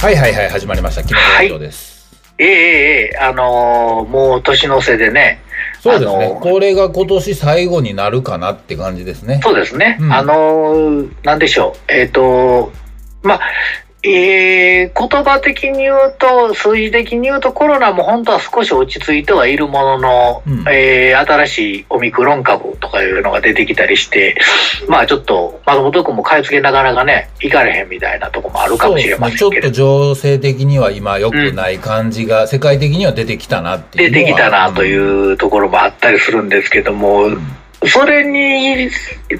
[0.00, 1.04] はいはいはい、始まりました。
[1.04, 2.08] 木本ラジオです。
[2.38, 5.42] ええええええあのーもう年の瀬でね、
[5.82, 9.40] そうですね、あのこれが今年最後になるかなって感じですね。
[9.42, 12.72] そうですね、うんあのーなんでしょう、えっ、と、
[13.22, 13.40] まあ、
[14.02, 24.36] えー言葉的に言うと、数字的に言うと、コロナも本当は少し落ち着いてはいるものの、うんえー新しいオミクロン株とかいうのが出てきたりして、
[24.88, 29.50] まあちょっと、松本君も買い付けなかなかね、行かれへんみたいなとこもあるかもしれません。
[29.50, 34.10] けれど、ちょっと情勢的には今良くない感じが、世界的には出てきたなって。
[34.10, 37.42] 出てきたなというところもあったりするんですけども、うん。
[37.86, 38.90] それに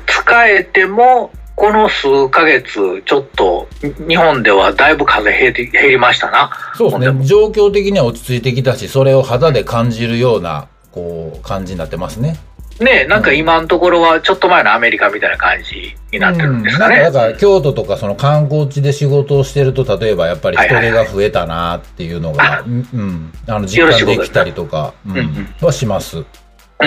[0.06, 3.68] 使えても、この数ヶ月、ちょっと
[4.08, 6.50] 日本ではだいぶ風減り減りましたな。
[6.74, 7.24] そうですね。
[7.26, 12.38] 状況的には落ち着いてきたし、それを肌で感じるような、こう、感じになってますね。
[12.80, 16.96] ねなんか今のところはちょっと前のアメリカみたいな感じになってるんですかね。
[16.96, 26.16] うんなんかだから京都とかその観光地で仕事をしてると例えばやっぱり人手が増えたなっていうのが、うんうんあの実感できたりとか、うんはします。
[26.18, 26.26] うん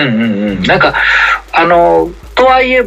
[0.00, 0.62] んうん。
[0.64, 0.94] なんか、
[1.52, 2.84] あの、とはいえ、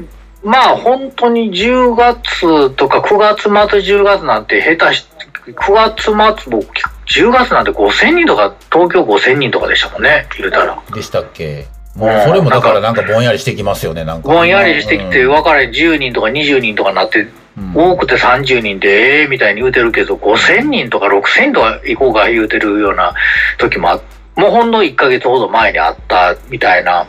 [0.47, 3.51] まあ本当に10月とか9月末
[3.99, 5.05] 10月なんて下手し、
[5.45, 6.63] 9月末も
[7.05, 10.81] 10月なんて5000人とか、東京5000人とかでしたもんね、言うたら。
[10.93, 11.67] でしたっけ？
[11.95, 14.27] もうそれもだからなんかぼんやりしてきますよね、なんか。
[14.29, 15.31] ぼんやりしてきて、うん。
[15.31, 17.73] 分かれ10人とか20人とかなって、うん。
[17.75, 23.13] 多くて30人で、ええみたいに言うてるけど、5000人とか6000とか行こうか言うてるような
[23.57, 23.99] 時もあ
[24.35, 27.07] もうほんの1ヶ月ほど前にあったみたいな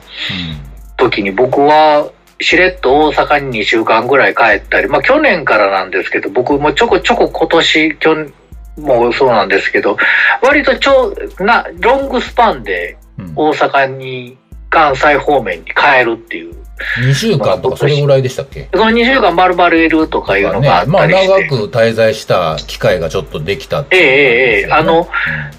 [0.97, 8.33] 時に僕は、しれっと大阪に2週間ぐらい帰ったり、まあ去年からなんですけど、僕もちょこちょこ今年、去年
[8.79, 9.97] もそうなんですけど、
[10.43, 13.25] 割とちょ、な、ロングスパンでうん。
[13.27, 14.37] うん大阪に、
[14.71, 16.55] 関西方面に帰るっていう。
[17.01, 18.69] 2週間とかそれぐらいでしたっけ？
[18.73, 21.49] その2週間丸々いるとかいうのがあっまあたりして。
[21.49, 24.61] 長く滞在した機会がちょっとできたってええいうええ。
[24.61, 25.09] ええあの、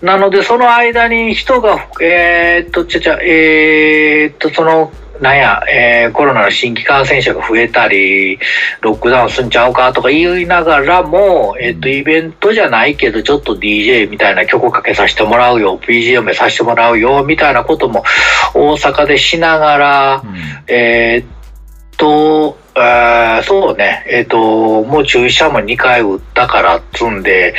[0.02, 8.40] なのでその間に人が、えーっと、ちゃちゃ、えーっと、その、なんや、えーコロナの新規感染者が増えたり、
[8.82, 18.04] ロックダウンすんちゃうかとか言いながらも、えーっと、イベントじゃないけど、ちょっと DJ みたいな曲かけさせてもらうよ、BGM させてもらうよ、みたいなことも
[18.54, 20.74] 大阪でしながら、うん。
[20.74, 21.28] えーっ
[21.98, 27.54] と、えーそうね、えーっと、もう注射も2回打ったからっつんで、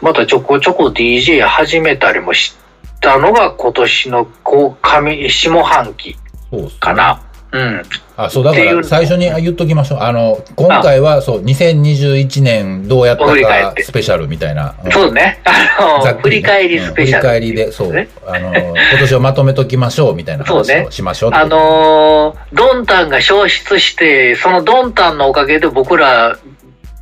[0.00, 2.54] またちょこちょこ DJ 始めたりもし
[3.00, 6.16] たのが今年のこう上下半期
[6.50, 7.22] そうっすねかな。
[7.52, 7.82] うん。
[8.16, 9.98] あ、そう、だから最初に言っときましょう。
[10.00, 14.76] あの、今回はそう、2021年どうやったかスペシャルみたいな。
[14.84, 15.40] うんそうね。
[15.44, 17.92] あの、振り返りスペシャル、うん振り返りで、そう。
[17.92, 26.38] ねあの、今年をまとめときましょうみたいな話をしましょうってあのードンタンが消失して、そのドンタンのおかげで僕ら、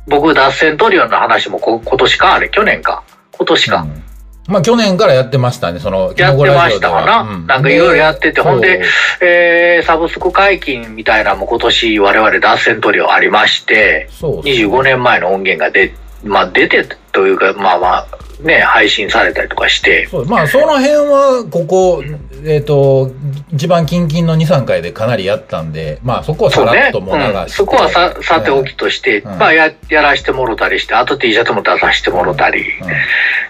[0.07, 2.33] 僕脱線トリオの話もこ今年か？
[2.33, 3.03] あれ去年か
[3.37, 3.81] 今年か。
[3.81, 4.03] うん
[4.49, 7.21] まあ去年からやってましたね、その、やってましたかな？
[7.21, 7.47] うん。
[7.47, 8.41] なんかいろいろやってて。
[8.41, 9.29] ほんでそう。
[9.29, 15.93] えー、サブスク解禁みたいなのも今年我々脱線トリオありまして、そうっすね25年前の音源が出、
[16.23, 18.07] まあ出てというか、まあまあ、
[18.39, 22.03] ね、配信されたりとかして、そうまあその辺は、ここ、
[22.45, 23.11] えっ、と、
[23.51, 29.37] 一番近々の2、3回でかなりやったんで、まあそこはさらっともう流して、うん、そこはささておきとして、うん。
[29.37, 32.87] まあややらしてもろたりして、あと T シャツも出させてもろたり、うん。
[32.87, 32.89] っ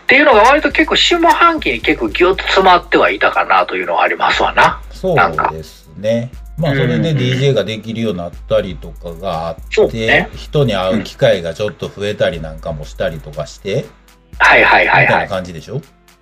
[0.07, 4.81] ていうのが割と結構下半期に結構ギュッと詰まってはいたかなというのはありますわな。
[4.91, 6.31] そうですね。
[6.57, 7.17] まあ、それでうん。
[7.17, 13.85] DJ ができるようになったりとかがあって、人に会う機会がちょっと増えたりなんかもしたりとかして、
[14.39, 15.07] はいはいはいは。
[15.07, 15.81] みたいない感じでしょ？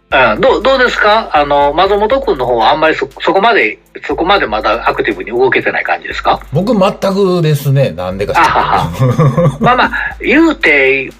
[0.09, 1.29] うん、どうどうですか？
[1.33, 6.39] あの、松本君の方はあんまりそ、そこまで、そこまでまだアクティブに動けてない感じですか？
[6.53, 11.11] 僕全くですね、なんでか知らないまあまあ、言うて、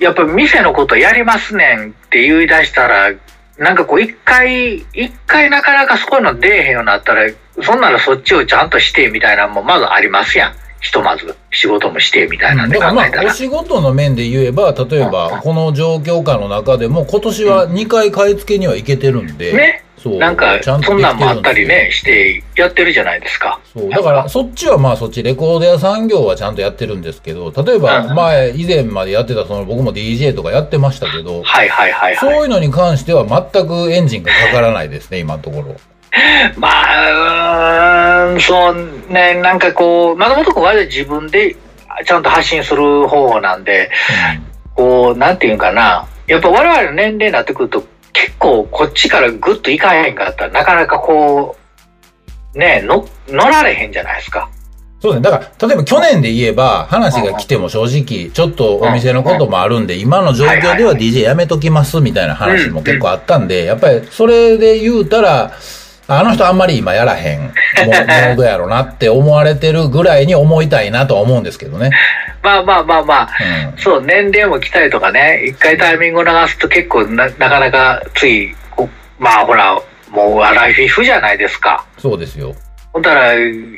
[0.00, 3.12] やっぱ店のことやりますねんって言い出したら、
[3.58, 7.30] なんかこう一回、一回なかなかそういうの出えへんようになったら、
[7.62, 10.54] そんならそっちをちゃんとしてみたいなのもまずありますやん。
[10.84, 11.34] ひとまず。
[11.50, 13.32] 仕事もしてみたいなんでだからまあ、お考えたら。
[13.32, 19.84] 仕事の面で言えば、例えば、この状況下の中でも、今年は2回買い付けには行けてるんで、ね。
[19.96, 20.18] そう。
[20.18, 23.58] なんか、ちゃんとそんなんもあったりね、してやってるじゃないですか。
[23.72, 23.88] そう。
[23.88, 32.16] だから、そっちはまあそっち、レコード屋産業はちゃんとやってるんですけど、例えばうん前、以前までやってた、その僕も DJ とかやってましたけど、はいはいはいはい。
[32.16, 35.76] そういうのに関しては全くエンジンがかからないですね、今のところ。
[36.56, 41.56] まあ、うーん、そうね、なんかこう、松本君は割と自分で
[42.06, 43.90] ちゃんと発信する方なんで、
[44.74, 51.56] こう、なんていうんかな、やっぱ我々の年齢になってくると、結構こっちからグッといかへんかったらなかなかこ
[52.54, 54.48] う、ね、の乗られへんじゃないですか。
[55.00, 55.30] そうですね。
[55.30, 65.52] だから、例えば去年で言えば、話が来ても正直、ちょっとお店のこともあるんで、今の状況では DJ やめときますみたいな話も結構あったんで、やっぱりそれで言うたら、
[66.06, 67.40] あの人あんまり今やらへん
[67.86, 71.90] モードやろなって思われてるぐらいに思いたいなとは思うんですけどね。
[72.42, 73.28] まあまあまあまあ、
[73.72, 78.54] うん、そう、年齢も来たりとかね、一回タイミングを流すと結構ななかなかつい、
[79.18, 79.80] まあほら、
[80.10, 81.84] もうアライフィフじゃないですか。
[81.98, 82.54] そうですよ。
[82.94, 83.72] ほんたら、ね、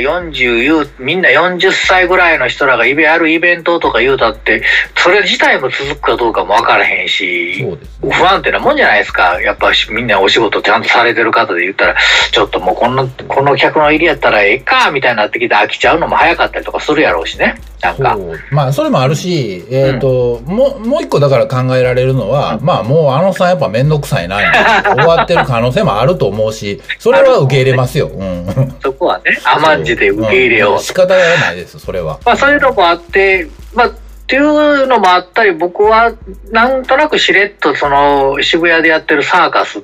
[0.00, 4.64] 40みんな40歳ぐらいの人らがイベあるイベントとか言うたって、
[4.96, 7.78] それ自体も続くかどうかも分からへんし、ね、
[8.10, 9.40] 不安定なもんじゃないですか。
[9.40, 11.96] やっぱみんなお仕事ちゃんとされてる方で言ったら、
[12.32, 17.54] ちょっともうこの、この客の入りやったらええか、みたいになってきて飽きちゃうのも早かったりとかするやろうしね。
[17.80, 18.16] なんか。
[18.50, 24.38] まあ、それもあるし、えっ、ー、と、うん、もう、もう一個だから考えられるのは、うん、まあ、もうあのさんやっぱめんどくさいな、
[24.84, 28.08] 終わってる可能性もあると思うし、それは受け入れますよ。
[28.08, 28.46] うん。
[28.82, 30.72] そこはね、甘んじて受け入れよう。
[30.74, 32.18] うん、仕方がないです、それは。
[32.24, 33.92] まあ、そういうのもあって、まあ、っ
[34.26, 36.12] ていうのもあったり、僕は
[36.52, 39.82] なんとなくしれっとその渋谷でやってるサーカスっ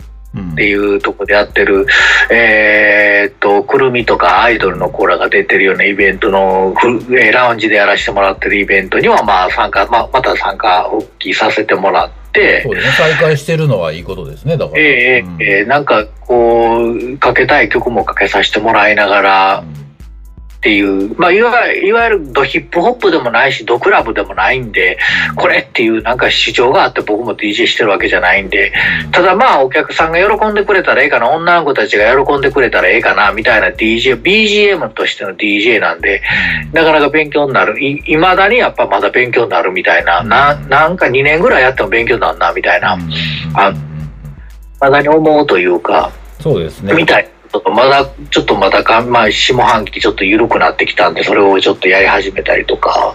[0.54, 1.86] ていうとこでやってる、うん、
[2.30, 6.74] えっと、くるみとかアイドルのコーラが出てるようなイベントの、
[7.32, 12.92] ラウンジでやらせてもらってるイベントにはまあ参加、まあ、また参加復帰させてもらって、そうですね。
[12.92, 14.82] 再開してるのはいいことですね、だから。
[14.82, 19.85] えー、うん、えー、なんかこう、かけたい曲もかけさせてもらいながら、うん
[20.66, 24.98] っていう、まあ、いわいわゆるドヒップホップでもないし、ドクラブでもないんで、
[25.36, 28.72] これっていうなんか市場があって僕も DJ してるわけじゃないんで、
[29.12, 36.20] ただまあお客さんが喜んでくれたらええかな、女の子たちが喜んでくれたらええかな、みたいな DJ、BGM としての DJ なんで、
[36.72, 37.80] なかなか勉強になる。
[37.80, 42.98] い、未だにやっぱまだ勉強になるみたいな、な、なんか2年ぐらいやっても勉強になるな、みたいな、
[43.54, 43.72] あ、
[44.80, 46.10] まだに思うというか、
[46.40, 46.92] そうですね。
[46.92, 47.35] みたい。
[47.70, 53.14] まだ、ちょっとまだか、まあ、下半期ちょっと緩くなってきたんで、それをちょっとやり始めたりとか。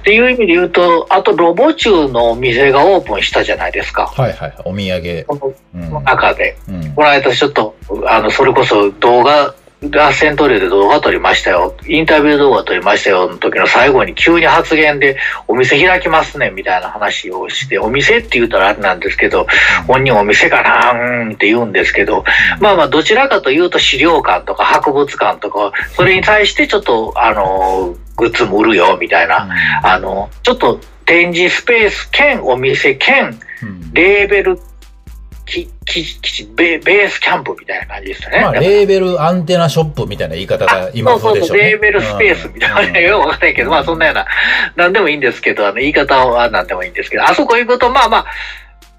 [0.00, 4.06] っていう意味で言うと、あと、ロボ中のお店がオープンしたじゃないですか。
[4.06, 5.24] はいはい、お土産。
[5.26, 6.56] この中で。
[6.68, 7.74] うん、この間ちょっと、
[8.06, 11.76] あの、それこそ動画、ラッセントリーで動画撮りましたよ。
[11.86, 13.28] インタビュー動画撮りましたよ。
[13.28, 15.16] の時の最後に急に発言で
[15.46, 19.46] お店開きますねみたいな話をして、お店って言うたらあれなんですけど、
[19.86, 22.24] 本人お店かなーんって言うんですけど、
[22.60, 29.48] まあまあどちらかというと資料館とか博物館とか、それに対してちょっとあの、グッズも売るよみたいな、
[29.84, 33.38] あの、ちょっと展示スペース兼お店兼
[33.92, 34.58] レーベル
[35.48, 38.40] き、き、きベ、ベースキャンプみたいな感じですね。
[38.42, 44.26] まあ、レーベルアンテナショップみたいな言い方が今そうでしょう、ね、そうそうレーベルスペースみたいな、よくわかんないけど、まあそんなような、
[44.76, 48.26] なんでもいいんですけど、あの、言い方はなんでもいいんですけど、あそこ行くと、まあまあ、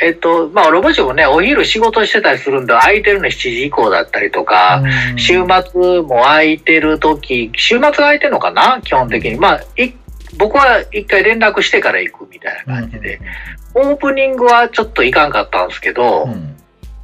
[0.01, 4.81] えっと、まあ、ロボショもね、お昼仕事してたりするんで、空いてるの7時以降だったりとか、
[5.17, 9.37] 週末も空いてる時、週末空いてるのかな基本的に。
[9.37, 9.93] まあ、い、
[10.39, 13.19] 僕は一回連絡してから行くみたいな感じで、
[13.75, 16.55] オープニングはちょっと行かんかったんですけど、うん、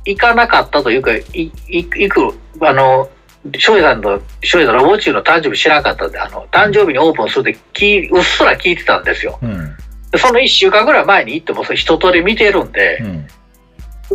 [0.06, 3.10] 行かなかったというか、行く、あの、
[3.58, 9.38] 翔平さんの、翔平さんロボチューの誕生日知らなかったんで、あの、誕生日にオープンするってき、うっすら聞いてたんですよ。
[9.44, 9.76] うん、
[10.18, 13.28] その一週間ぐらい前に行っても、それ一通り見てるんで、うん。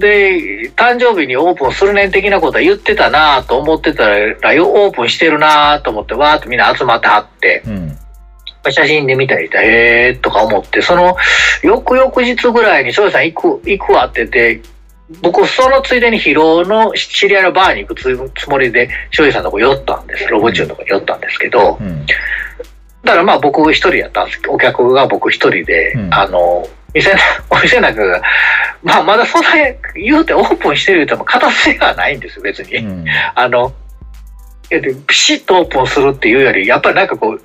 [0.00, 7.98] で、誕生日にオープンする年的なことは言ってたなと思ってたら、オープンしてるなと思って、わーってみんな集まってはって、うん、
[8.68, 11.16] 写真で見たりして、へーとか思って、その、
[11.62, 14.62] 翌々日ぐらいに、翔平さん行く、行くわって言って、
[15.22, 20.28] 僕、そのついでに疲労の知り合いのバーに行くつもりで、翔平さんのとこ寄ったんです。
[20.28, 24.40] ロボチューのとこに寄ったんですけど、うん、だからまあ僕一人やったんです。
[24.48, 27.12] お客が僕一人で、うん、あの、店、
[27.50, 28.22] お店なんかが、
[28.84, 29.48] まあまだそんな
[29.96, 32.76] 言うてオープンしてる言うても片付けはないんですよ、別に。
[32.76, 33.72] うん、あの、
[34.68, 37.42] ピシッとオープンするっていうより、やっぱりなんかこう、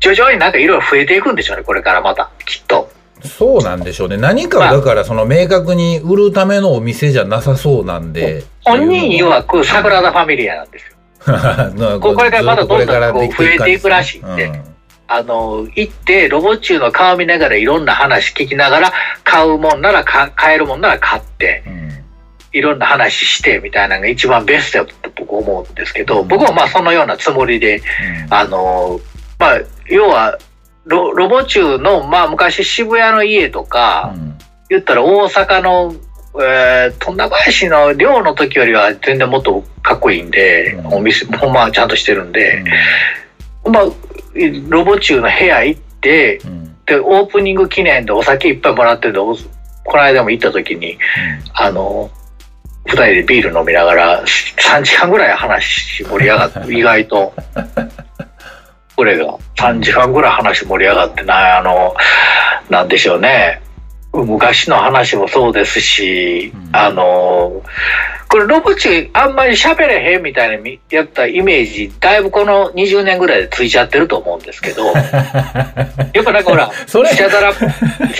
[0.00, 2.90] 徐々になんかいろいろ増えていくんでしょうね、これからまた、きっと。
[3.24, 4.16] そうなんでしょうね。
[4.16, 8.44] 何かだからその明確に売るためのお店じゃなさそうなんで。
[8.64, 10.96] 本人曰く桜田ファミリアなんですよ。
[12.00, 14.44] これからまだどんどんこう増えていくらしいんで。
[14.44, 14.62] うん、
[15.08, 18.92] あの、行って、ロボチューの顔見ながらいろんな話聞きながら、
[19.24, 21.90] 買うもんなら買えるもんなら買って、うん、
[22.52, 27.82] いろんな話してみたいなのが一番ベストやと僕思うんですけど、うん、僕もまあそのようなつもりで、
[28.30, 29.00] あの、
[29.38, 30.38] まあ、要は
[30.84, 34.38] ロ、ロボ中の、まあ昔渋谷の家とか、うん、
[34.68, 35.94] 言ったら大阪の、
[36.42, 42.64] えー、富田林の寮の時よりは全然もっとかっこいいんで、うん、お店もまあちゃんとしてるんで、
[43.64, 43.84] うん、まあ、
[44.68, 46.40] ロボ中の部屋行って、
[46.86, 49.42] で、オープニング記念でお酒いっぱいもらってるんで、
[49.84, 50.98] この間も行った時に、
[51.54, 52.10] あの、
[52.86, 57.34] 二人でビール飲みながら、3時間ぐらい話盛り上がって、 意外と。
[58.96, 61.94] これが3時間ぐらい話盛り上がってな、あの、
[62.70, 63.60] なんでしょうね。
[64.12, 67.62] 昔の話もそうですし、うんあの、
[68.28, 77.58] これロボチあんまり喋れへんみたいなみやったイメージ、だいぶこの20年ぐらいでついちゃってると思うんですけど、 やっぱなんかほら、シャダラ、シ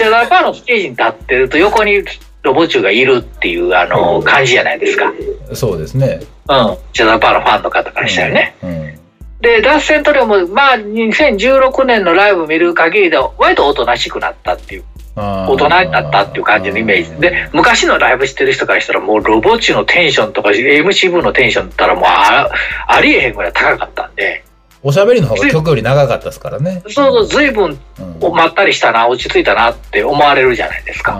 [0.03, 2.03] ャダラパーのステージに立ってると横に
[2.43, 5.11] ロボチュがいるっていうあの感じじゃないですか。
[5.53, 6.19] そうですね。
[6.47, 6.77] うん。
[6.93, 8.55] シャダラパーのファンの方からしたらね。
[8.63, 8.99] うん。
[9.41, 14.83] で、脱線トリオも、まあ、2016年のライブ見る限りでは、割とおとなしくなったっていう、
[15.15, 17.21] 大大人になったっていう感じのイメージ。
[17.21, 22.49] で、昔のライブしてる人からしたら、もうロボッチのテンションとか、MC 部のテンションだったら、もうあ
[22.87, 24.43] ありえへんぐらい高かったんで、
[24.83, 26.81] おしゃべりの方が曲より長かったですからね。
[26.87, 28.33] そうそう、随分うん。
[28.33, 31.13] まったりしたな、落ち着いたなって思われるじゃないですか。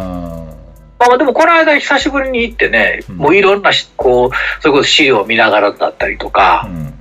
[1.00, 6.94] まあでもこの間久しぶりに行ってね、うんもういろんなし、こう、それこそ資料を見ながらだったりとか、うん。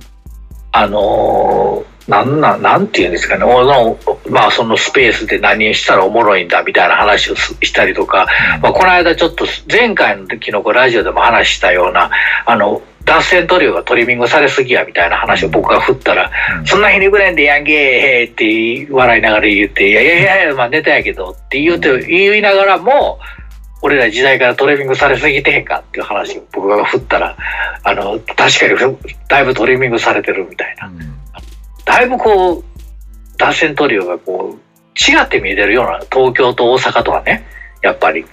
[0.71, 8.27] あのーなんなん、なんていうんですかね、おのまあそのスペースで何したらおもろいんだみたいな話をすしたりとか、
[8.61, 12.09] まあこの間ちょっと前回の時のこうラジオでも話したような、
[12.45, 16.31] あの、脱線塗料がトリミングされすぎやみたいな話を僕が振ったら、
[16.65, 23.19] そんな日にぐらいでやんけーって笑いながら言って、いやいやいやまあネタやけどって言うて、言いながらも、
[23.87, 27.37] 俺ら時代からトリミングされすぎてへんかっていう話を僕が振ったら、
[27.83, 28.97] あの、確かに
[29.29, 30.87] だいぶトリミングされてるみたいな。
[30.87, 31.17] うん
[31.85, 32.63] だいぶこう、
[33.37, 34.59] 脱線トリオがこう、
[34.99, 37.45] 違って見えてるような、東京と大阪とはね、
[37.81, 38.25] やっぱり。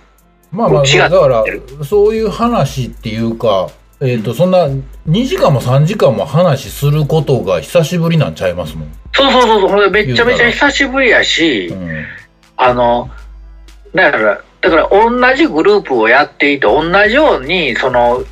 [0.50, 1.44] まあまあ、だから、
[1.84, 3.70] そういう話っていうか、
[4.00, 4.66] えっ、と、そんな
[5.08, 8.92] 2時間も3時間も話することが久しぶりなんちゃいますもん。
[9.12, 12.04] そうそうそうめっちゃめちゃ久しぶりやし、うん。
[12.56, 13.08] あの、
[13.94, 18.23] だから、だから同じグループをやっていて、同じように、その、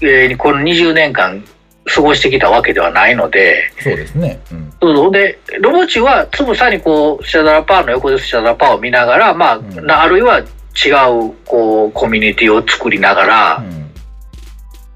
[0.00, 1.44] えーこの20年間
[1.84, 4.40] 過ごしてきたわけではないので、そうですね。
[4.80, 5.12] うん。
[5.12, 13.81] で、ロボチはつぶさにこう、シャダラパーの横でシャダラパーを見ながら、まあ、んなあるいは違う、こう、コミュニティを作りながら、うん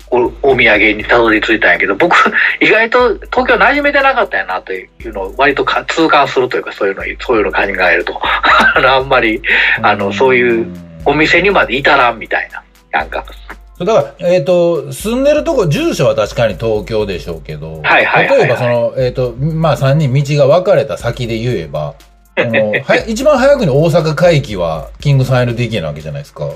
[0.08, 2.16] こうお土産にたどり着いたんやけど、僕、
[2.60, 8.18] 意外と東京馴染めてなかったんやなというのを割とか痛感するというか、そういうの、そういうの考えると。
[8.22, 9.42] あのあんまり、
[9.82, 10.66] あのそういう
[11.04, 12.62] お店にまで至らんみたいな。
[12.92, 13.24] なんか。
[13.78, 21.94] だから、えっ、と、住んでるとこ、住所は確かに東京でしょうけど、はいはいはいはい例えばその、えっ、と、まあ3人道が分かれた先で言えば、
[22.38, 26.50] あのは一番早くに大阪回帰はキングサン LDK なわけじゃないですか。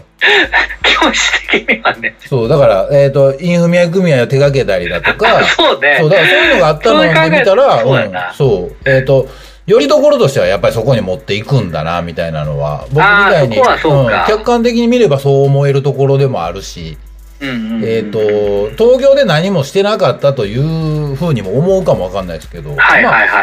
[0.82, 2.16] 教師的にはね。
[2.26, 5.96] そう、だから、えっ、と、インフミヤ組合を手掛けたりだとか、 そうね。
[5.98, 9.28] そう、だからそういうのがあったのを見たら、そうえそうやなうん、そう、えっ、と、
[9.66, 16.98] よりどころとしてはやっぱりそこに持っていくんだな、みたいなのは、僕みたいに、あーそこはそうかん客観的に見ればそう思えるところでもあるし、
[17.42, 22.70] えっ、と、東京で何もしてなかったというふうにも思うかもわかんないですけど、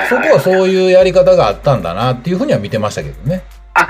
[0.07, 3.43] そこはそういうやり方があったんだなっていうふうには見てましたけどね。
[3.73, 3.87] あ、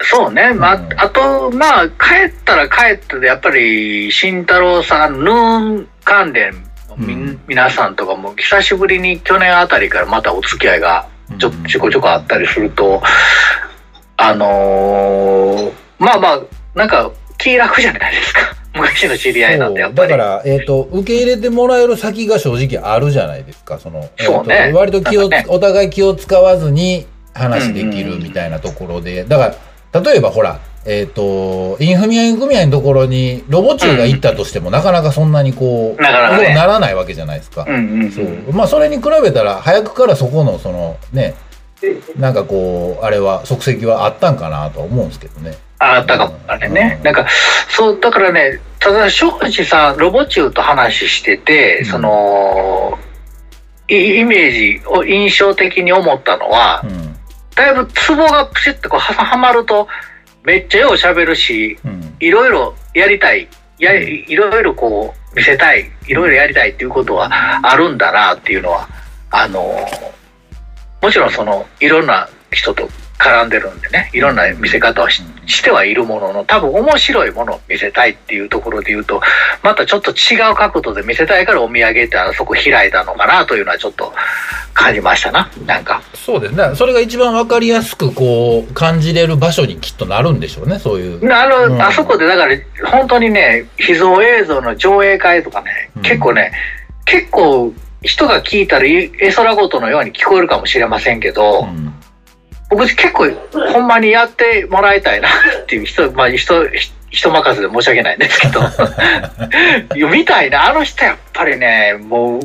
[0.00, 0.52] そうね。
[0.52, 1.94] まあ、うんあと、まあ、帰
[2.28, 6.52] ったら帰ったで、やっぱり、慎太郎さん、ヌーン関連
[6.88, 11.06] のみ、うん皆さんとかも、久しぶりに去年あたりからまたお付き合いが
[11.38, 13.02] ちょうんちょこちょこあったりすると、
[14.16, 16.40] あのーまあまあ、
[16.74, 18.57] なんか、気楽じゃないですか。
[18.78, 20.10] 昔の知り合いなんで、やっぱり。
[20.10, 23.78] だから、えっ、と、受け入れてもらえる先が正直あるじゃないですか。
[23.78, 29.56] その、そうね割と気を、ねお互い気を使わずに話できるみたいなところで、だか
[29.92, 37.64] ら、例えばほら、えっ、と、インフミアイン組合のところにロボチューが行ったとしても、なかなかそんなにこう、なかなかねならないわけじゃないですか。
[37.68, 38.10] うんうんうん。
[38.10, 38.26] そう。
[38.52, 41.34] まあ、それに比べたら、早くからそこの、その、ね、
[42.16, 45.56] なんかこう、あれは、足跡はあったんかなとは思うんですけどね。
[45.78, 47.02] あったかもあれねう。
[47.02, 47.26] んなんか、
[47.68, 52.98] そう、だからね、ただ、庄司さん、ロボチューと話してて、うんその、
[53.88, 57.16] イイメージを印象的に思ったのは、うん。
[57.54, 59.88] だいぶツボがプシュッとこうははまると、
[60.44, 62.16] めっちゃよう喋るし、うん。
[62.20, 67.30] いろいろやりたい、やいろいろこう見せたい、いろいろやりたいっていうことは
[67.62, 68.88] あるんだなっていうのは、
[69.30, 69.86] あの、
[71.00, 72.88] もちろんその、いろんな人と
[73.18, 79.20] 絡んでるんでね、いろんな見せ方をししてはいるものの、多分面白いものを見せたいっていうところで言うと、
[79.62, 84.12] またちょっと違う角度で見せたいからお土産ってあそこ開いたのかなというのはちょっと
[84.72, 86.00] 感じましたな、なんか。
[86.14, 86.74] そうですね。
[86.76, 91.34] それが一番わかりやすく、こう、感じれる場所にきっとなるんでしょうね、そういう。
[91.34, 92.56] あの、うんあそこでだから、
[92.90, 96.52] 本当にね、秘蔵映像の上映会とかね、うん結構ね、
[97.04, 97.72] 結構
[98.02, 101.94] 人が聞いたら絵空事のように聞こえるかもしれませんけど、うん
[102.70, 103.30] 僕結構
[103.72, 108.60] ほんまにやってもらいたいなっていう人、まあ人、ひ人任せで申し訳ないんですけど、
[109.96, 112.40] いや見たいな、あの人やっぱりね、も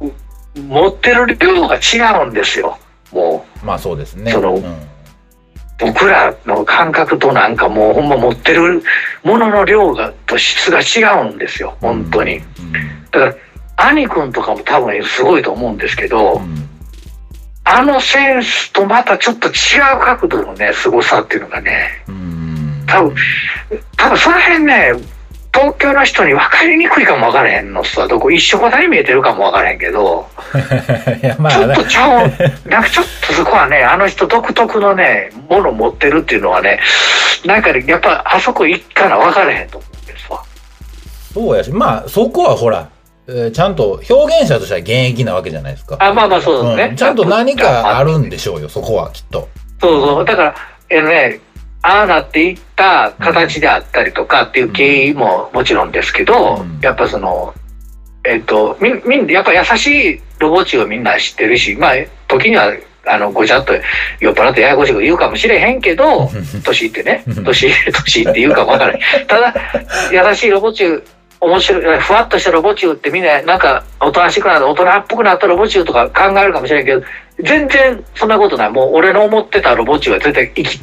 [0.00, 0.12] う、う
[0.60, 2.78] 持ってる量が違うんですよ。
[3.12, 4.30] もまあそうですね。
[4.30, 4.64] そのうんう、
[5.78, 8.82] 僕らの感覚となんかもうほんま持ってる
[9.24, 12.36] ものの量が、と質が違うんですよ、本当に。
[12.36, 12.42] うん
[13.10, 13.34] だから、
[13.76, 16.61] 兄くんとかも多分すごいと思うんですけど、うん
[17.74, 19.52] あのセンスとまたちょっと違う
[20.04, 22.84] 角度のね、凄さっていうのがね、うん。
[22.86, 23.16] 多分、
[23.96, 24.92] 多分その辺ね、
[25.54, 36.78] 東京の人に分かりにくいかも分からへんのさ、どこ一緒型に見えてるかも分からへんけど、 ちょっとちゃう、なんかちょっとそこはね、あの人独特のね、ものを持ってるっていうのはね、
[37.46, 40.42] なんかね、やっぱあそこ行ったら分からへんと思うんですわ。
[41.32, 42.88] そうやし、まあそこはほら、
[43.28, 45.96] えーちゃんと表現者としては現役なわけじゃないですか。
[46.00, 46.84] あ、まあまあそうですね。
[46.90, 49.48] うんちゃんと何かあるんでしょうよ、そこはきっと。
[49.80, 50.24] そうそう。
[50.24, 50.54] だから、
[50.90, 51.40] えのね、
[51.82, 57.54] ああなっていった形であったりとかっていう経緯ももちろんですけど、うんやっぱその、
[58.24, 61.92] えっと、み、みんな、やっぱ優しいロボチをみんな知ってるし、まあ、
[62.28, 62.72] 時には、
[63.04, 63.72] あの、ごちゃっと
[64.20, 66.30] 酔っ払ってややこしいこと言うかもしれへんけど、
[66.64, 69.00] 年いってねうん、 年、年いって言うかもわからない。
[69.26, 69.54] ただ、
[70.12, 71.02] 優しいロボチュー、
[71.42, 77.02] 面白い、ふわっとしたロボチューってみんな、なんか、おとなしくなった、大人っぽくなったロボチューとか考えるかもしれんけど、
[77.40, 78.70] 全然そんなことない。
[78.70, 80.80] もう俺の思ってたロボチューは絶対生き、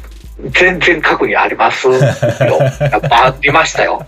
[0.50, 1.94] 全然過去にありますよ。
[1.98, 4.04] やっぱありましたよ。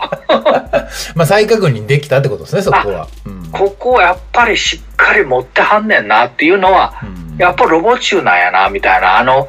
[1.16, 3.08] まあ再確認できたってことですね、そこは。
[3.26, 9.48] うんここをやっぱりしっかり持ってはんねんなっていうのは、うんやっぱロボチューなんやな、みたいな、あの、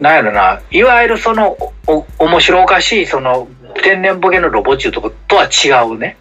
[0.00, 6.16] なんやろな、いわゆるその、お、お面白おかしい、その、天然ボケのロボチューとかとは違うね。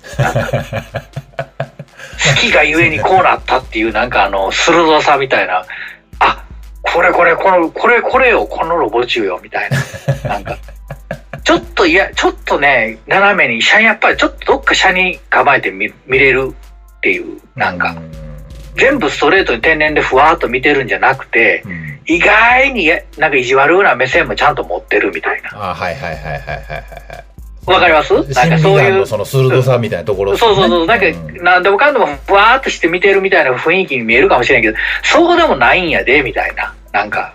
[2.19, 5.65] 好きがゆえにこうなったっていう、なんかあの、鋭さみたいな、
[6.19, 6.43] あ、
[6.81, 9.69] これこれ、この、これこれよ、このロボチューよ、みたい
[10.23, 10.29] な。
[10.29, 10.57] なんか、
[11.43, 16.53] ちょっといや、ちょっとね、斜めに、車にやっぱりちょっとどっか車に構えて見見れる
[16.97, 17.95] っていう、なんか、う
[18.77, 25.69] 全部ストレートに天然でふわーっと見てるんじゃなくて、うん意外になんか意地悪な目線もちゃんと持ってるみたいな。
[25.69, 27.28] あはいはいはいはいはいはい
[27.69, 28.13] わかります？
[28.13, 28.27] はい。
[28.33, 29.05] なんかそういう。
[29.05, 30.85] その鋭さみたいなところそうそうそう。
[30.85, 36.73] なんか、うんなんでもかんでもふわーっとして見てるみたいな雰囲気に見えるかもしれんけど、そうでもないんやで、みたいな。
[36.91, 37.33] なんか、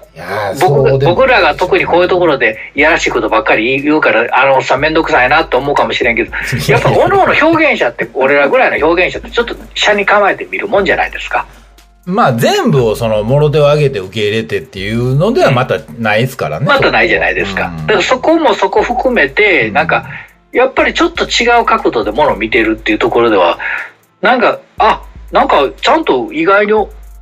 [0.61, 6.33] 僕僕らが特にこういうところでいやらしいことばっかり言うから、あのおっさんめんどくさいなと思うかもしれんけど、
[6.69, 11.47] やっぱ各々表現者って、俺らぐらいの表現者ってちょっと車に構えて見るもんじゃないですか。
[12.05, 16.67] まあ全部をその、もろ手を挙げて受け入れてっていうのではまたないですからね。
[16.67, 17.69] またないじゃないですか。
[17.69, 20.05] うんだからそこもそこ含めて、なんか、
[20.55, 23.59] やっぱりちょっと違う角度でものを見てるっていうところでは、
[24.23, 26.73] なんか、あ、なんかちゃんと意外に、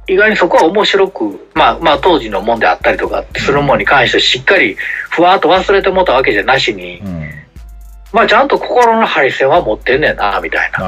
[0.07, 4.77] 意外にそこは面白く、まあまあ当時のもんであったりとかするものに関してしっかり
[5.11, 7.31] ふわっと忘れてもったわけじゃなしに、うん。
[8.12, 10.79] まあちゃんと心のハリセンは持ってんねんな、みたいな。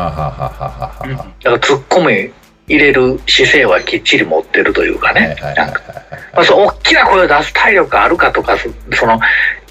[1.42, 2.32] だから突っ込み
[2.66, 5.42] 入れる姿勢はきっちり持ってるというかあ、はいはいね。
[5.42, 6.03] はいはい
[6.34, 9.20] まあ、そう大きな声を出す体力があるかとか、そその、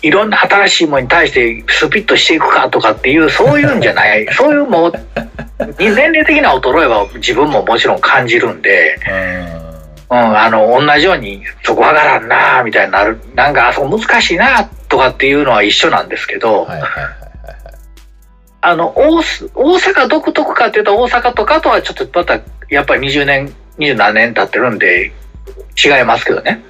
[0.01, 4.93] いろんな新しいものに対してスピッとしていくかとかっていう、そういうんじゃない、 そういうもう、
[5.77, 8.99] 年齢的な衰えは自分ももちろん感じるんで、
[10.09, 16.67] うん、あの、同じように、そこ上がらんなみたいになる、なんか、あそこ難しいなとかっていうのは一緒なんですけど、うん。
[16.67, 17.13] はいはいはいはい。
[18.61, 25.11] あの、大阪独特かっていうと、大阪とかとはちょっとまた、やっぱり20年、20何年経ってるんで、
[25.83, 26.63] 違いますけどね。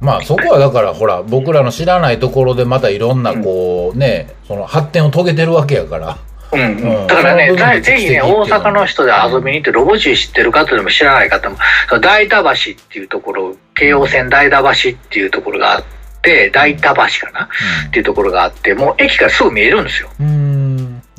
[0.00, 6.18] まあそこはだからほら僕らの知らないところでまたいろんなこうね、その発展を遂げてるわけやから。
[6.52, 11.56] うんううんん、だからね、ぜぜひね、大阪の人で遊びに行って、ロボチュー知ってる方でも知らない方も、
[11.88, 12.54] その大田橋っ
[12.88, 15.84] ていうところ、京王線大田橋っていうところがあっ
[16.22, 17.48] て、大田橋かな？
[17.88, 20.10] っていうところがあって、もう駅からすぐ見えるんですよ。
[20.20, 20.53] うん。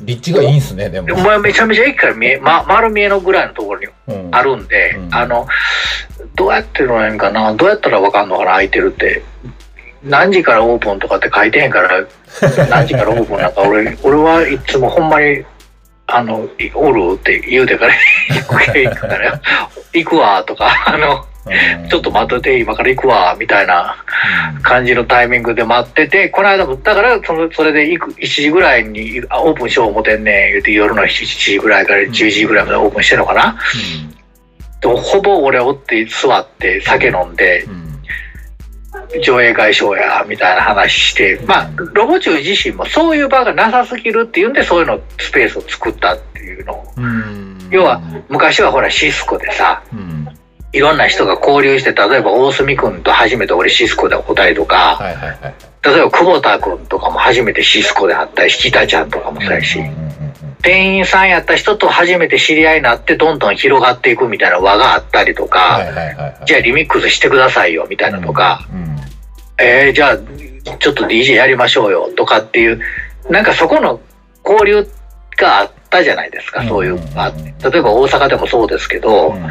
[0.06, 0.14] うん。
[0.14, 1.16] 立地がいいんすね、でも。
[1.16, 5.46] もうめちゃめちゃ駅から見え、ま、丸見えのぐらいのところにうんあるんで、うんあの、
[6.34, 9.22] どうやってのやんかな、どうやったらわかんのかな、空いてるって。
[10.04, 12.04] 何時からオープンとかって書いてへんから、
[12.70, 15.44] 何時からオープンなんか、俺、俺はいつもほんまに、
[16.06, 17.94] あの、いおるって言うてから、
[18.28, 19.40] 行くから、
[19.92, 21.35] 行くわ、とか、あの、うん
[21.88, 23.96] ちょっと待ってて、今から行くわ、みたいな。
[24.62, 33.56] 感じのタイミングで待ってて、この間も、だから、その、それで行く、1時ぐらいに、あオープンしよう思てんねん、言うて、夜の7時ぐらいから10時ぐらいまでオープンしてんのかな。
[34.80, 37.72] でもほぼ俺おって座って酒飲んでうん。
[37.72, 37.86] うん
[39.22, 46.74] 上映会賞やみたいな話してまあロボチュー自身もそういう場がなさすぎるっていうんでそういうのスペースを作ったっていうの。
[46.74, 47.68] をうん。
[47.70, 50.28] 要は昔はほらシスコでさうん
[50.76, 60.16] いろんな人が交流して例えば大隅君と初めて俺シスコで会ったりとかはいはいはい例えば久保田君とかも初めてシスコで会ったり引田ちゃんとかもそうやしうんうんうんうん
[60.62, 66.44] 店員さんやった人と初めて知り合いになってどんどん広がっていくみたいな輪があったりとか、はいはいはいはい。
[66.44, 68.96] じゃあリミックスしてくださいよみたいなとか、うん。
[69.64, 70.18] えー、じゃあ
[70.78, 72.80] ちょっと DJ やりましょうよとかっていう、
[73.30, 74.00] なんかそこの
[74.44, 74.90] 交流
[75.36, 77.32] があったじゃないですか、そういうのがあ。
[77.70, 79.48] 例えば大阪でもそうですけど、うん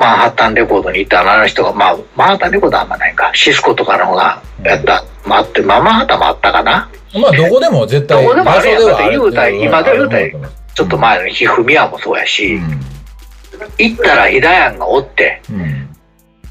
[0.00, 6.90] マンハッタンレコードに行ったあの人が、まあ、マンハッタンレコードはあんまないか、シスコとかの方がやった、まああって、まあ、マンハッタンもあったかな。
[7.12, 10.30] まあ、どこでも絶対、どこでもあるやん言うたら今で言うたらうん。
[10.74, 12.80] ちょっと前のひふみやもそうやし、うん。
[13.76, 15.96] 行ったらヒダヤンがおって、うん。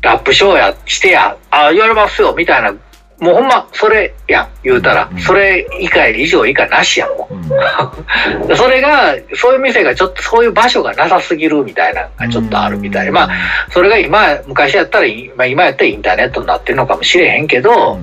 [0.01, 2.71] ラップショーやしてや、あ、言われますよ、みたいな、
[3.19, 8.51] もうほんま、それやん、言うたらうん、それ以下以上以下なしやん、もうん。
[8.51, 8.55] う。
[8.55, 13.05] それが、そういう店がちょっと、そういう場所がなさすぎるみたいなのがちょっとあるみたい。
[13.05, 13.29] で、まあ、
[13.71, 18.01] それが今、昔やったら、まあ今やったらインターネットになってるのかもしれへんけど、うん。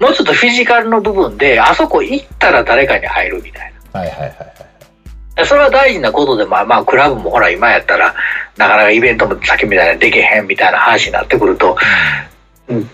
[0.00, 4.36] もうちょっとフィジカルの部分で、あそこ行ったら誰かに入るみたいはいはいはいはい。
[5.36, 5.44] な。
[5.44, 8.14] それは大事なことで、まあまあ、クラブもほら今やったら、
[8.56, 11.76] なかなかイベントもさっきみたいなできへんみたいな話になってくると、
[12.68, 12.84] で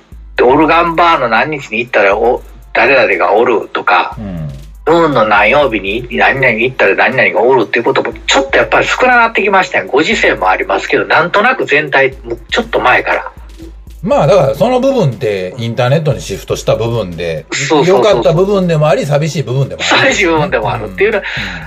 [0.43, 4.49] オルガンバーの何日に行ったらお誰々がおるとか、うん。
[4.91, 9.87] 運の何曜日に何々行ったら何々がおるっていうこともちょっとやっぱり少なくなってきましたよ。
[9.87, 13.33] ご時世もありますけど、なんとなく全体、もうちょっと前から。
[14.03, 17.47] まあだからその部分ってインターネットにシフトした部分で
[17.85, 19.99] 良かった部分でもあり寂しい部分でもある。
[20.05, 21.25] 寂しい部分でもあるっていうのは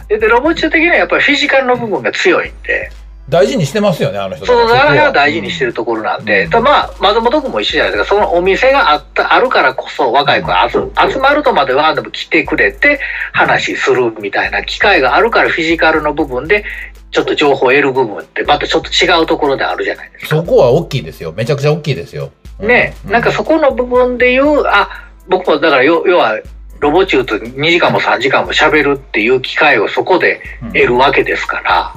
[0.07, 2.89] で、でロボ中的にはやっぱりフィジカルの部分が強いんで、
[3.29, 6.63] 大事にしてますよね、あの人そのこは流れは大事にしてるところなんで、うん。
[6.63, 10.79] まあ、松本君も一緒じゃないですか、そのお店があった、あるからこそ若い子が集
[11.12, 12.99] 集まるとまでは、でも来てくれて
[13.31, 16.65] 話するみたいな機会があるからフィジカルの部分で、
[17.12, 20.36] ちょっと情報を得る部分ってまたちょっと違うところであるじゃないですか。
[20.38, 21.34] そこは大きいですよ。
[21.34, 22.31] めちゃくちゃ大きいですよ。
[22.60, 24.89] うね、なんかそこの部分で言う、あ、
[25.27, 26.39] 僕もだから要要は、
[26.79, 31.93] ロボ中と2時間も3時間も喋るっていう機会をそこでうん得るわけですから、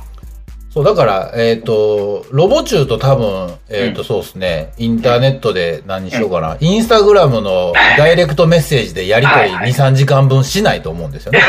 [0.74, 9.70] そう、だから、えっ、と、ロボ中と多分、えっ、と、そうですね、インターネットで何しようかな、インスタグラムのダイレクトメッセージでやりとり2、はいはい。
[9.70, 11.40] 3時間分しないと思うんですよね、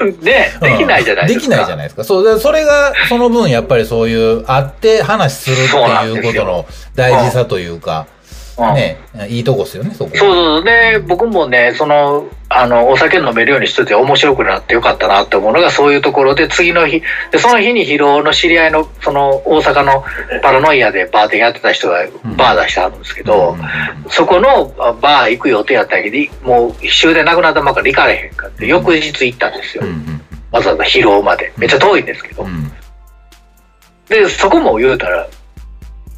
[0.00, 0.72] 絶 ね、対。
[0.72, 1.40] できないじゃないですか。
[1.40, 2.02] できないじゃないですか。
[2.02, 5.62] そう、でそれが、その分、やっぱりそういう、会って話するって
[6.06, 6.66] いうことの
[6.96, 8.17] 大事さというか、うん
[8.74, 10.10] ね、いいとこっすよね、そこ。
[10.14, 10.64] そうそう。
[10.64, 20.04] で、僕もね、その、あの、お酒飲めるようにしてて面白くなってよかったなって思うのが、そういうところで、次の日、で、その日に疲労の知り合いの、その、大阪の
[20.42, 22.04] パラノイアでバーテンやってた人が
[22.36, 23.58] バー出してあるんですけど、うん
[24.10, 29.84] そこのあバー行く予定やったけど、もう終電なくなったまから行かれへんかって、翌日行ったんですよ
[30.50, 31.52] わざわざ疲労まで。
[31.56, 32.48] めっちゃ遠いんですけどう。
[32.48, 32.72] ん
[34.08, 35.26] で、そこも言うたら、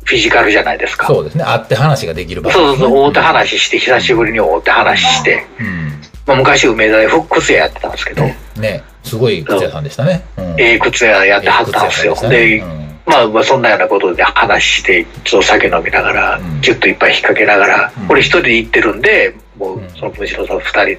[0.05, 1.07] フィジカルじゃないですか。
[1.07, 1.45] そうですね。
[1.45, 5.93] 会って話ができる場所そうそうそう、会うて話して、久しぶりに会うて話して、うん。
[6.27, 10.25] まあ、昔梅田でフックス屋やってたんですけど、ね、ね、すごい靴屋さんでしたね。
[10.37, 10.43] う。
[10.43, 10.61] ん。
[10.61, 12.15] ええ靴屋やってはったんですよ。
[12.29, 12.91] で、うん。
[13.07, 18.11] まあ、まあそんなようなことで話して、ちょっと酒飲みながらうん、キュッといっぱい引っ掛けながら、うん。
[18.11, 19.91] 俺一人で行ってるんで、もううん。
[19.91, 20.99] その文志郎さん二人で、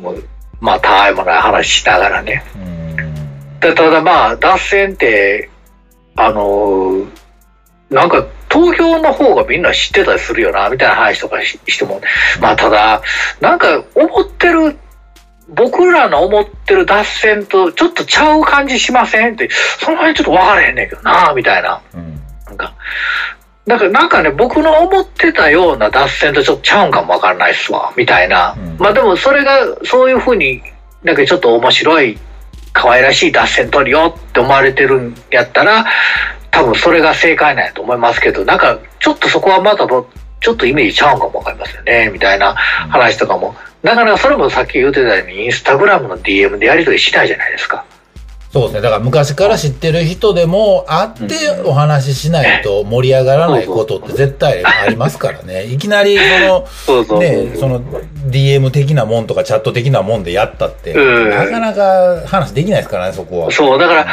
[0.00, 0.24] もう、
[0.60, 2.44] まあ、たわいもない話しながらね。
[2.56, 3.60] うん。
[3.60, 5.48] でただまあ、脱線って、
[6.16, 7.21] あのー
[7.92, 12.00] なんか、東京の方がみんな知ってたりするよな、みたいな話とかししても、
[12.40, 13.02] まあ、ただ、
[13.40, 14.76] なんか、思ってる、
[15.48, 19.48] 僕らの思ってる脱線とちょっとちゃう感じしませんって、
[19.80, 21.80] その辺ちょっと分からへんねんけどな、みたいな。
[21.94, 22.74] うんなんか、
[23.66, 28.54] なんか、なんかね、僕の思ってたような脱線とちょっとちゃうんかもわからないっすわ、みたいな。
[28.58, 29.52] うんまあでも、それが、
[29.84, 30.62] そういうふうに、
[31.02, 32.18] なんかちょっと面白い、
[32.72, 35.84] 可愛らしい脱線取るよって思われてるんやったら、
[36.52, 43.56] 多分それが正解なんやと思いますけど、なんか、ちょっとそこはまた、ちょっとイメージちゃうんかもわかりますよね、みたいな話とかも。
[43.82, 47.84] だからそれもさっき言ってたように、インスタグラムの DM でやり取りしないじゃないですか。
[48.52, 48.80] そうですね。
[48.82, 55.64] だから昔から知ってる人でも会ってお話ししないと盛り上がらないことって絶対ありますからね。
[55.64, 56.18] いきなり
[56.84, 57.80] その、ね、その
[58.28, 63.50] DM 的なもんとかチャット的なもんでやったって、うんなかなか話できないですからね、そこは。
[63.50, 64.06] そう、だから、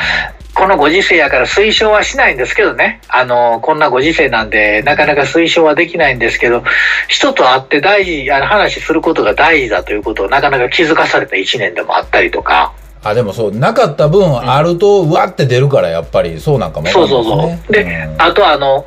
[0.55, 3.01] このご時世やから推奨はしないんですけどね。
[3.09, 6.63] あの、こんなご時世なんで、なかなか推奨はできないんですけど、
[7.07, 12.73] 人と会って大事、あの話することが大事だということをなかなか気づかされた一年でもあったりとか。
[13.03, 17.23] あ、でもそう、なかった分あると、うわって出るから、やっぱりそうなんかもそうそう。
[17.23, 17.71] そう。
[17.71, 18.85] で、うんあとあの、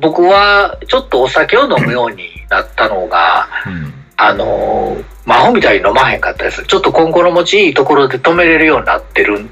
[0.00, 6.64] 僕はちょっとお酒を飲むようになったのが、うんあの、魔法みたいに飲まへんかったです。
[6.64, 9.48] ちょっと今後の持ちいいところで止めれるようになってる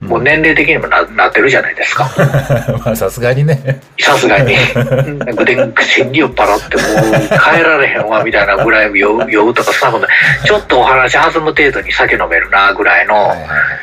[0.00, 2.08] もう年齢的にもななってるじゃないですか。
[2.84, 3.80] まあさすがにね。
[3.98, 4.54] さすがに。
[5.34, 13.34] ぐでんくせに酔っ払ってもう帰られへんわみたいなぐらい酔う 酔うとかそんなことちょっとお話弾む程度に酒飲めるなぐらいの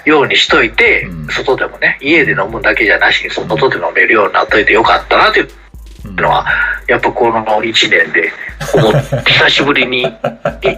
[0.05, 1.27] ようにしといて、うん。
[1.27, 5.49] 外でもね、家で飲むだけじゃなしに外で飲めるようになっといてよかったなという
[6.21, 6.45] のは、
[6.87, 8.31] やっぱこの1年で
[9.25, 10.07] 久しぶりに、い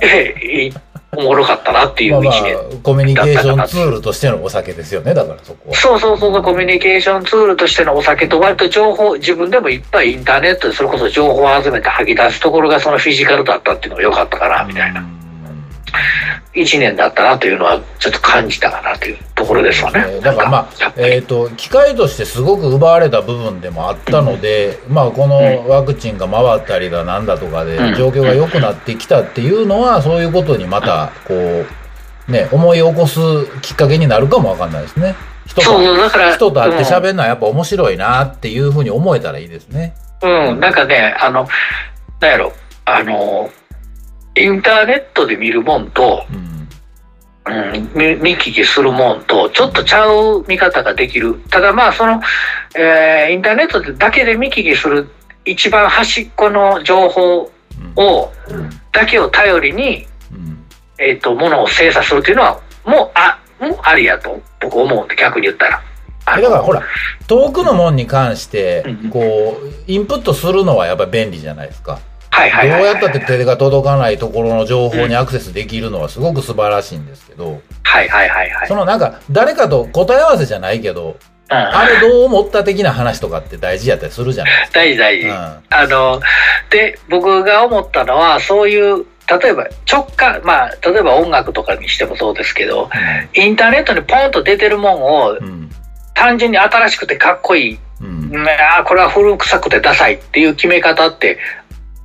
[0.01, 0.73] えい
[1.15, 2.81] おもろかったなっていう1まあまあ年。
[2.83, 5.75] コミュニケーションツールとしてのお酒ですよね、だからそこは。
[5.75, 15.16] そうそうそうそう、コミュニケーションツールとしてのお酒と割と情報、自分でもいっぱいインターネットでそれこそ情報を集めて吐き出すところがそのフィジカルだったっていうのが良かったかな、みたいな。
[16.53, 20.05] 1年だったなというのはちょっと感じたかなというところですわね。
[20.07, 33.19] えーだからまあえっ、と、機械としてすごく奪われた部分でもあったので、まあ、このワクチンが回ったりだなんだとかでうん、状況が良くなってきたっていうのは、そういうことにまた、こう、ね、思い起こす
[33.61, 35.15] きっかけになるかもわかんないですね。
[35.45, 36.31] 人と。
[36.33, 39.95] 人と会ってうん喋るのはやっぱ面白いなっていうふうに思えたらいいですね。
[40.21, 41.47] うん、なんかね、あの、
[42.19, 42.53] なんやろ、
[42.85, 43.49] あの、
[44.43, 46.47] インターネットで見るもんと、うん。
[47.49, 51.35] うん、見見聞きするもんと、ちょっとちゃう見方ができる。
[51.49, 52.21] ただまあ、その、
[52.75, 55.09] えーインターネットだけで見聞きする
[55.45, 60.65] 一番端っこの情報うんを、うんだけを頼りに、うん
[60.97, 65.83] えっ、と、ものを精査するっていうのは、もう、あ、もうありやと、僕思うんで、逆に言ったら。
[66.25, 66.83] だからほら、
[67.27, 71.99] 遠くのもんに関してうん、こう、インプットするのはやっぱ便利じゃないですか。
[72.29, 78.67] はいはいはい、どうやったって手が届かないところの情報にアクセスできるのはすごく素晴らしいんですけど、はいはいはいはい。
[78.67, 81.17] そのなんか、誰かと答え合わせじゃないけど、
[81.49, 85.27] うん、あれどう思った的な話とかって大事やったりするじゃないです大事大事。
[85.27, 85.61] か。
[85.69, 86.21] あの、
[86.69, 92.89] で、僕が思ったのは、そういう、例えば直感、まあ、例えば音楽とかにしてもそうですけど、
[93.33, 95.45] インターネットにポンと出てるもんをうん。
[95.45, 95.69] うん。
[96.13, 98.07] 単純に新しくてかっこいい、うん。
[98.33, 101.37] うんあーこれは古臭くてダサいっていう決め方って、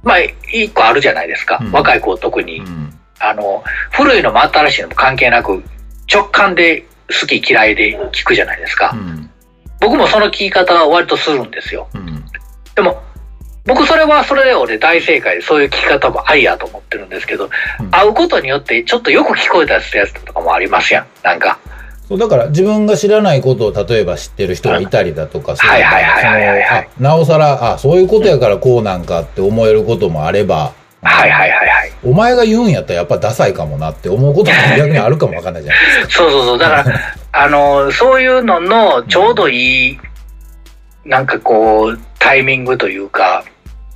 [0.03, 0.19] まあ、
[0.53, 1.59] 一個あるじゃないですか。
[1.61, 2.59] うん若い子特に。
[2.59, 2.93] うん。
[3.21, 3.63] あの、
[3.93, 5.63] 古いのも新しいのも関係なく、
[6.13, 8.91] 直感で好き嫌いで聞くじゃないですか。
[8.93, 9.31] うん。
[9.81, 11.89] 僕もその聞き方は割とするんですよ。
[11.95, 12.25] うん。
[12.75, 13.03] でも、
[13.65, 17.49] 僕それはそれで俺大正解でそういう聞き方もありやと思ってるんですけど、
[17.81, 21.07] うん会うことによってちょっとよく聞こえたやつとかもありますやん。
[21.23, 21.59] なんか。
[22.13, 31.93] そうだから自分が知らないことを例えば知ってる人がいたりだとかするはいはいはいはいはいはいそのあなおさら、あ、そういうことやからこうなんかって思えることもあれば、はいはいはいはい。
[32.05, 36.25] お前が言うんやったらやっぱダサいかもなって思うことも逆にあるかもわかんないじゃないですか。
[36.25, 36.59] そうそうそう。
[36.59, 37.01] だから、
[37.33, 39.99] あの、そういうののちょうどいい、
[41.07, 43.43] なんかこう、タイミングというか、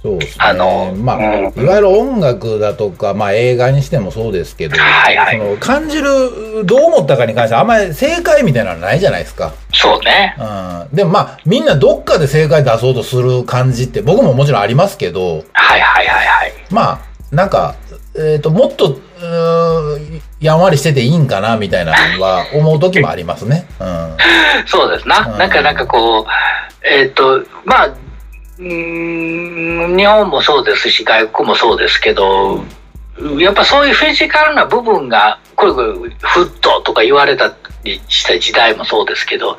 [0.07, 0.45] そうですね。
[0.45, 9.53] あのまあ、うんいわゆる音楽だとか、まあ映画にしてもそうですけど、はいはいその感じる、どう思ったかに関してあんまり正解みたいなのないじゃないですか。
[9.73, 10.37] そうね。
[10.38, 10.97] うん。
[10.97, 16.53] でもまあ、みんなどっかで正解出そうとする感じって僕ももちろんありますけど、はいはいはいはい。
[16.71, 17.01] まあ、
[17.35, 17.75] なんか、
[18.16, 18.99] えっ、と、もっと、
[20.40, 23.66] やんわりしてていいんかな、みたいなのは思う時もありますね。
[23.81, 24.16] うん。
[24.66, 25.27] そうですな。
[25.33, 26.25] うんなんか、なんかこう、
[26.88, 27.90] えっ、と、まあ、
[28.59, 32.64] うーん日本もそうですし、外国もそうですけど、
[33.38, 39.57] やっぱそういうフィジカルな部分が、これ、これフットとか言われたりした時代もそうですけど、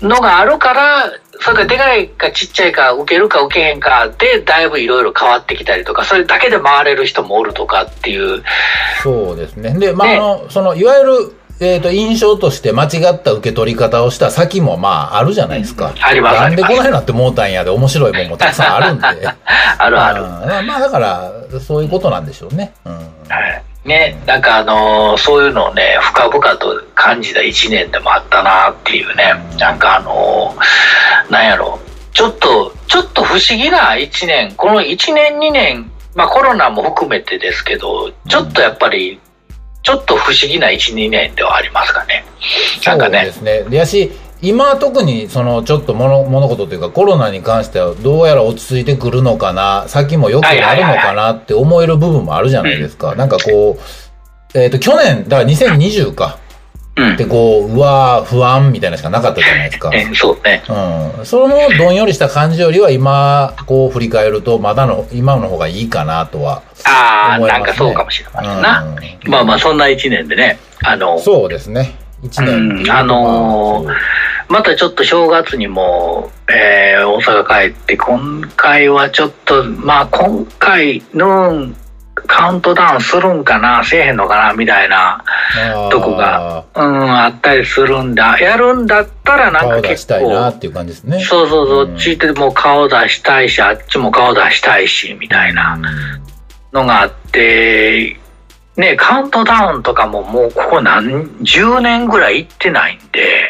[0.00, 8.42] のがあるから、それがでかいかちっちゃいか、受けるか受けへんかで、だいぶいろいろ変わってきたりとか、それだけで回れる人もおるとかっていう、
[9.02, 9.78] そうですね。
[9.78, 10.16] で、まあ、ね。
[10.16, 15.94] あの、その、いわゆる、えっ、と、印象として間違った受け取り方をした先も、まあ、あるじゃないですか。
[16.02, 19.04] ありますなんでこの辺なって思ったんやで、面白いもんもたくさんあるんで。
[19.78, 20.22] あるある。
[20.22, 20.26] う
[20.62, 22.74] んまあ、だから、そういうことなんでしょうね。
[22.84, 22.94] うん。
[22.94, 23.00] は
[23.40, 31.78] いね、なんかあのーそういうのをね、深々と感じた一年でもあったなっていうね、うんなんかあのーなんやろ、
[32.12, 39.20] ちょっと、ちょっと不思議な一年、この一年二年、まあコロナも含めてですけど、ちょっとやっぱり、
[39.86, 42.24] ちょっと不思議な一二年ではありますかね。
[42.84, 43.70] なんかねそうで、すね。
[43.70, 44.10] でやし、
[44.42, 53.14] 今特にそのちょっと物物事というかコロナに関してはどうやら落ち着いてくるのかな、先も良くなるのかなって思える部分もあるじゃないですか。
[53.14, 56.40] なんかこう、えっ、と、去年、だから2020か。
[56.96, 57.26] うんで、。
[57.26, 59.90] こう、うわー不安みたいなしかなかったじゃないですか。
[59.92, 60.62] えそうね。
[60.68, 61.26] うん。
[61.26, 67.64] そのどんよりした感じよりは今、こう振り返ると、まだの、今の方がいいかなとはああ、思いますね。
[67.64, 68.82] なんかそうかもしれませんな。
[68.82, 71.94] うんまあまあ、そんな一年でね、あの、そうですね。
[72.22, 72.48] 一年、
[72.80, 73.92] うんあのー
[74.48, 81.66] またちょっと正月にも、えー大阪帰って、今回はちょっと、まあ今回の、
[82.26, 85.24] カウントダウンするんかな、せえへんのかな、みたいな
[85.90, 88.38] とこが、うん、あったりするんだ。
[88.40, 90.20] やるんだったらなんか結構。
[90.20, 91.20] いなっていう感じですね。
[91.20, 95.78] そうそうそう、うんついても顔出したいし、あっちも顔出したいし、みたいな
[96.72, 98.16] のがあって、
[98.76, 103.48] ね、カウントダウンとかももうここ何、10年ぐらい行ってないんで、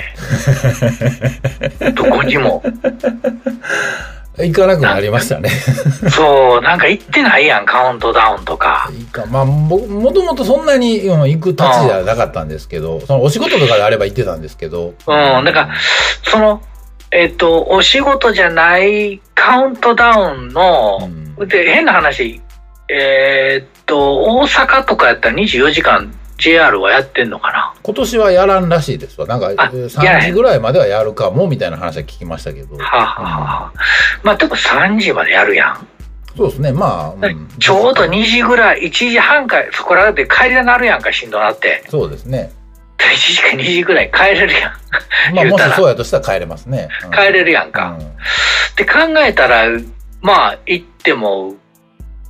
[1.93, 2.63] どこにも。
[4.39, 5.49] 行かなくなりましたね。
[6.13, 8.91] そう、なんか行ってないやん、カウントダウンとか。
[8.93, 14.95] いいかまあ、も、もともとそんなに、うん、行くたちじゃなかったんですけど、そのお仕事とかであれば行ってたんですけど。
[15.07, 15.71] うんなんか
[16.23, 16.61] その、
[17.13, 20.99] えっ、と、お仕事じゃないカウントダウンの
[21.39, 22.43] う、んで、変な話、
[22.89, 27.75] えっと、大阪とかやったら24時間 JR はやってんのかな？
[27.83, 29.27] 今年はやらんらしいですわ。
[29.27, 32.77] なんか、えあー3やらへん時ぐらいまではやるかも、みたいな話は聞きましたけど。
[32.77, 33.73] はあ、はあはあ、
[34.23, 35.89] まあ、でも3時までやるやん。
[36.37, 41.83] そうですね、まあ、うんちょうど2時ぐらい、1時半か、そこらで帰りになるやんか、しんどなって。
[41.89, 42.53] そうですね。
[42.99, 45.35] 1時か2時ぐらい帰れるやん。
[45.35, 46.89] まあ、もしたそうやとしたら帰れますね。
[47.05, 47.97] うん帰れるやんか。
[48.73, 49.67] って考えたら、
[50.21, 51.55] まあ、行っても、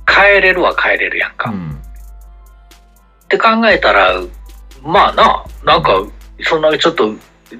[0.05, 1.49] 帰れるは帰れるやんか。
[1.49, 1.81] っうん。
[3.27, 4.13] て考えたら、
[4.83, 6.05] まあな、なんか、
[6.43, 7.13] そんなちょっと、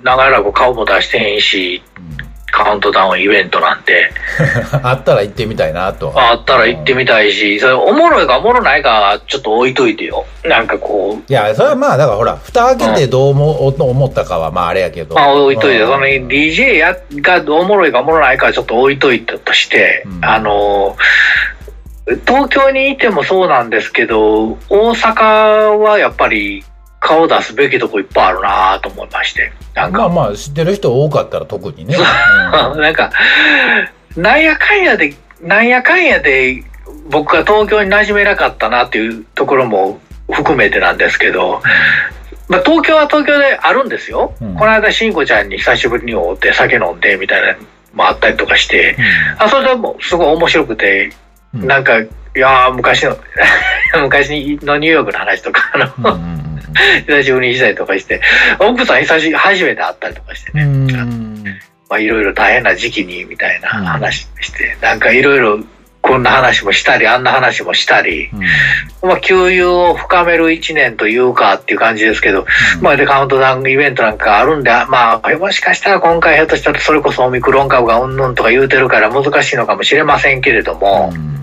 [0.03, 1.82] 長いらく顔も出してへんし、
[2.21, 2.27] うん
[2.58, 4.10] カウントダウンイベントなんて、
[4.82, 6.12] あったら行ってみたいなと。
[6.15, 10.25] あったら行ってみたいし、それおもろいかおもろないかはちょっと置いといてよ。
[10.43, 15.13] なんかこう、いや、それはまあ、だからほら、蓋開けてどう思思ったかは、まああれやけど。
[15.13, 20.95] まあ置いといて、うんその DJ やがおもろいかおもろないかはちょっと置いといたとして、うんあの、
[22.26, 26.63] 東京にいてもそうなんですけど、大阪はやっぱり
[27.00, 29.52] 顔出すべきとこいっぱいあるなと思いまして。
[29.76, 31.96] なんか、まあまあ、知ってる人多かったら特にね。
[32.78, 33.12] なんか、
[34.15, 36.63] なんやかんやで、なんやかんやで、
[37.10, 40.00] 僕が東京に馴染めなかったなっていうところも
[40.32, 41.62] 含めてなんですけど、
[42.48, 44.34] まあ、東京は東京であるんですよ。
[44.41, 47.60] うんこの間、しんこちゃんに久しぶりに会って酒飲んでみたいなの
[47.93, 48.98] もあったりとかして、
[49.38, 51.12] あ、それでもすごい面白くて、
[51.54, 51.68] うん。
[51.68, 53.18] なんか、いやー昔の、
[54.04, 54.30] 昔
[54.62, 56.48] のニューヨークの話とか、あの、うんうんうん
[57.08, 58.22] 久しぶりにしたりとかして、
[58.60, 61.44] 奥さん久し初めて会ったりとかしてね、うんうん
[61.90, 65.60] まあいろいろ大変な時期にみたいな話して、なんかいろいろ
[66.02, 69.10] こんな話もしたり、あんな話もしたり、うん。
[69.10, 72.46] まあ給油を深める一年というかっていう感じですけど、
[72.82, 81.37] まあでカウントダウンイベントなんかあるんで、まあもしかしたら今回ひょっとしたらそれこそオミクロン株がうんぬんとか言うてるから難しいのかもしれませんけれども、うん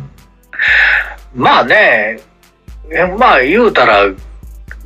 [1.35, 2.21] まあね、
[2.91, 4.05] えまあ言うたら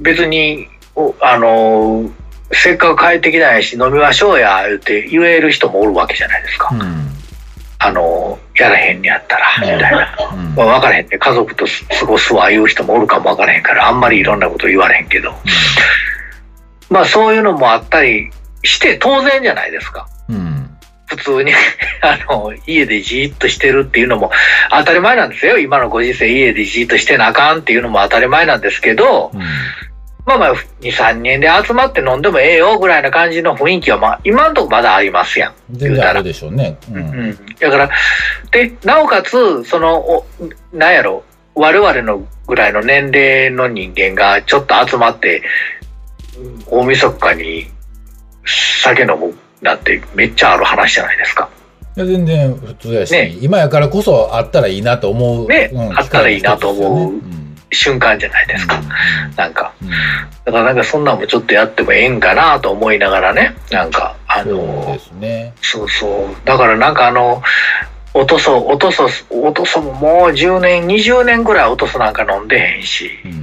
[0.00, 2.10] 別に、おあの、
[2.52, 6.68] せっかく帰ってきたんやし飲みましょうや言って言える人もおるわけじゃないですか。
[6.72, 7.08] うん
[7.80, 10.16] あの、やらへんにやったら、みたいな。
[10.32, 11.16] うんまあ分からへんね。
[11.16, 11.64] 家族と
[12.00, 15.32] 過ごすわ言う人もおるかも分からへんから、あんまりいろんなこと言われへんけど。
[16.90, 18.30] まあそういうのもあったり
[18.64, 20.08] して当然じゃないですか。
[20.28, 20.67] うん
[21.08, 21.52] 普通に
[22.02, 24.30] あの、家でじーっとしてるっていうのも
[24.70, 25.58] 当たり前なんですよ。
[25.58, 29.40] 今のご時世家でじーっとしてなあかんっていうのも当たり前なんですけど、うん
[30.28, 35.54] まあまあ、2、3人で集まって飲んでもええよぐらいな感じの雰囲気はまあ、今んとこまだありますやん。
[35.70, 36.76] 全然あるでしょうね。
[36.92, 37.38] ううんん。
[37.58, 37.90] だから、
[38.50, 40.26] で、なおかつ、その、お
[40.74, 45.42] なんやろ、我々のぐらいの年齢の人間がちょっと集まって、
[46.66, 47.70] 大晦日に
[48.82, 51.48] 酒飲むなんてめっちゃある話じゃないですか。
[51.96, 57.38] いや全然普通やし、ね今やからこそあったらいいなと思う、ねうんあったらいいなと思うね
[57.70, 58.80] 瞬間じゃないですか。
[59.36, 59.72] なんか。
[60.44, 63.54] だからなんかそんなんもちょっとやってもええんかなと思いながらね。
[63.70, 65.54] なんか、あそうので、すね。
[65.60, 66.46] そうそう。
[66.46, 67.42] だからなんかあの、
[68.14, 73.34] おとそ、おとそ、おとそももう10年、20年ぐらいおとそなんか飲んでへんし、うんい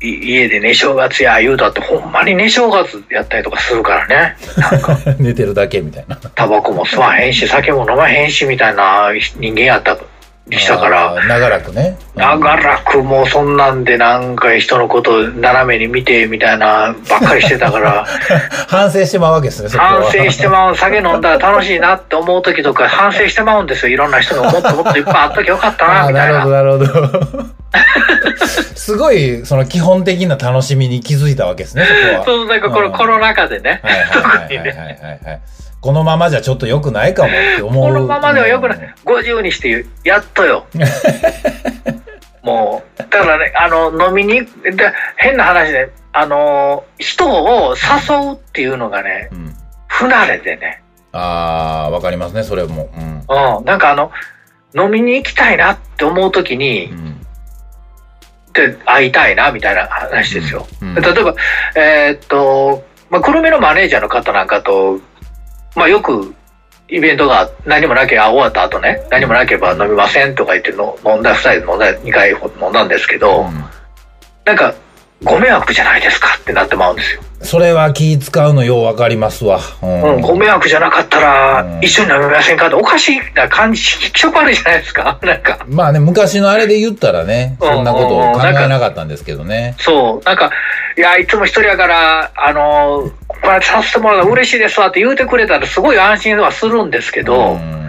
[0.00, 4.36] 家でね正月や言うたってほんまにね正月やったりとかするからね。
[4.56, 6.16] なんか、 寝てるだけみたいな。
[6.16, 9.96] タバコも吸わへんし、酒も飲まへんしみたいな人間やった
[10.48, 11.98] りしたから、長らくね。
[12.14, 18.06] 長らくもうそんなんでなんか人のこと斜めに見てみたいなばっかりしてたから、
[18.68, 19.68] 反省してまうわけですね。
[19.70, 23.92] 反省してまう、酒飲んだら楽しいなって思う時とか反省してまうんですよ。
[23.92, 26.56] いろんな人がもっともっといっぱいあったきゃよかったな、みたないるほど、な。
[26.56, 27.57] なるほど。
[28.74, 32.24] すごい、その基本的な楽しみに気づいたわけですね、そこは。
[32.24, 33.80] そう、なんかこのコロナ禍でね。
[33.82, 35.40] はいはいはいはいはいはいはい。
[35.80, 37.84] このままじゃちょっと良くないかもって思う。
[37.84, 38.94] このままではよくない。
[39.04, 40.66] 50にしてやっとよ。
[42.42, 49.54] もう、だからね、あの、飲みに、で変な話で、あの、人を誘うっていうのがね、うん。
[49.86, 50.82] 不慣れでね。
[51.12, 52.88] ああ、わかりますね、それも。
[52.96, 53.58] うん。
[53.58, 53.64] うん。
[53.64, 54.10] なんかあの、
[54.74, 57.26] 飲みに行きたいなって思うときにう、ん
[58.52, 60.66] で会いたいなみたいな話ですよ。
[60.82, 61.34] うん例えば、
[61.76, 65.00] えーっと、まあ、久留米のマネージャーの方なんかと、
[65.76, 66.34] まあ、よく
[66.88, 73.64] イベントが何もなければ終わった後ね、何もなければ飲みませんとか言っての飲んだ、二人で飲んだ、2回ほど飲んだんですけど、うん。
[74.44, 74.74] なんか、
[75.24, 77.22] ご迷惑じゃないですかってなってまうんですよ。
[77.42, 79.60] それは気使うのようわかりますわ。
[79.82, 85.18] うんうん、ご迷惑じゃなかったらうん、一緒に飲みませんかっておかしいな感じ、気色悪いじゃないですか？
[85.22, 85.58] なんか。
[85.68, 89.74] まあね、昔のあれで言ったらね、うんそんなことを考えなかったんですけどね。
[89.78, 90.50] そう、なんか、
[90.96, 97.87] いや、いつも一人やから、あの、これさせてもらうの嬉しいですわって言うてくれたらすごい安心はするんですけど、うん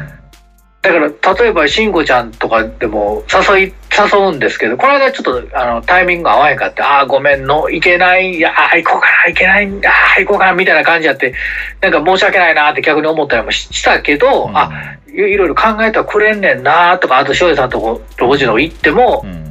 [0.81, 11.33] だから、例えば、慎吾ちゃんとかでも誘い、誘うんですけど、この間ちょっと、あの、タイミングが合わへんかって、ああ、ごめんの、いけない、いや、ああ、行こうかな、行けない、ああ、行こうかな、みたいな感じやって、
[11.81, 14.71] なんか申し訳ないなって逆に思ったりもししたけど、あ、
[15.09, 19.49] いいろいろ考えたらくれんねんなとか、あと、翔平さんとこ、ロジの行ってもう、ん。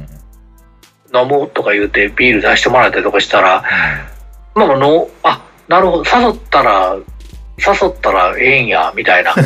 [1.13, 3.63] 飲もうとか言うて、ビール出してもらったりとかしたら、
[4.55, 6.95] まあもうの、あ、なるほど、誘ったら、
[7.59, 9.33] 誘ったらええんや、みたいな。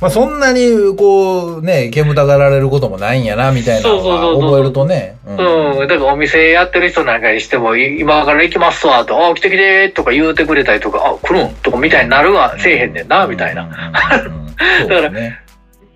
[0.00, 5.16] まあそんなにこうね、煙たがられることもないんやな、みたいなのそうそうそうそうは覚えるとね。
[5.26, 13.66] ううん、だからお店やってる人なんかにしても、い今から行きますわ、と、あ、来て来て、とか言うてくれたりとか、あ、来るんとかみたいになるわ、せえへんねんな、みたいな。
[13.66, 13.90] な。
[14.24, 14.44] うんうんうん
[14.88, 15.40] そうですね。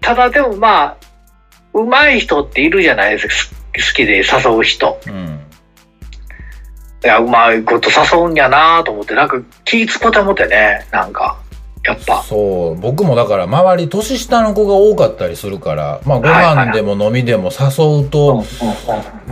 [0.01, 0.97] ただでもまあ、
[1.74, 3.55] うまい人っているじゃないですか、す
[3.93, 5.01] 好きで誘う人。
[5.07, 5.41] うん
[7.05, 11.38] いや、うまいこと誘うんやなと思って、なんか気ぃつこうと思ってね、なんか、
[11.85, 12.22] やっぱ。
[12.22, 18.45] そう、僕もだから周り年下の子が多かったりするから、まあご飯でも飲みでも誘うと、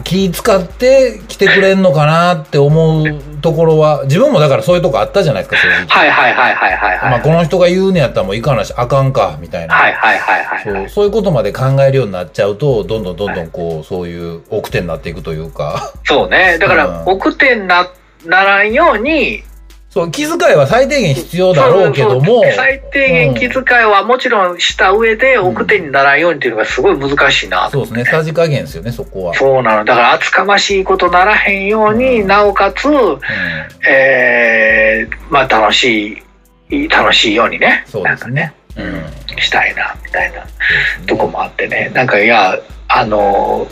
[0.05, 5.87] 気使って来てくれんのかなって思うところは、自分もだからそういうとこあったじゃないですか、正直。
[5.89, 7.11] はいはいはいはいはいはい。
[7.11, 9.75] まあこの人が言うねやったらもういかなしあかんか、みたいな。
[9.75, 10.85] はいはいはいはいはい。
[10.85, 16.59] そうそういうことまで考えるようになっちゃうと、どんどんどんどんこう、そういう奥手になっていくというか、そうね。
[16.59, 17.89] だから、うん奥手にな
[18.25, 19.43] ならんように、
[19.97, 27.71] そう、気遣いは最低限必要だろうけども、最低限気遣いはもちろんした上で奥手にならんようにっていうのがすごい難しいなと。
[27.71, 29.33] そうですね、さじ加減ですよね、そこは。
[29.33, 29.87] そうなの。
[29.87, 33.21] だから厚かましいことならへんように、うんなおかつ、うん
[33.89, 36.23] えー、まあ楽し
[36.69, 37.83] い、楽しいようにね。
[37.87, 38.53] そうですね。
[38.77, 38.91] なんかね。
[38.91, 39.41] うんうん。
[39.41, 40.51] したいな、みたいなね
[41.07, 41.91] とこもあってね。
[41.95, 43.67] なんかいや、あの、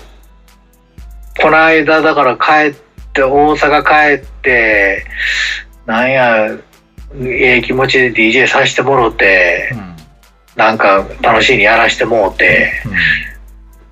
[1.39, 2.75] この間だから帰っ
[3.12, 5.05] て、大阪帰って、
[5.87, 6.49] なんや、
[7.20, 9.95] ええ気持ちで DJ させてもろて、うん。
[10.57, 12.72] なんか楽しいにやらしてもうて、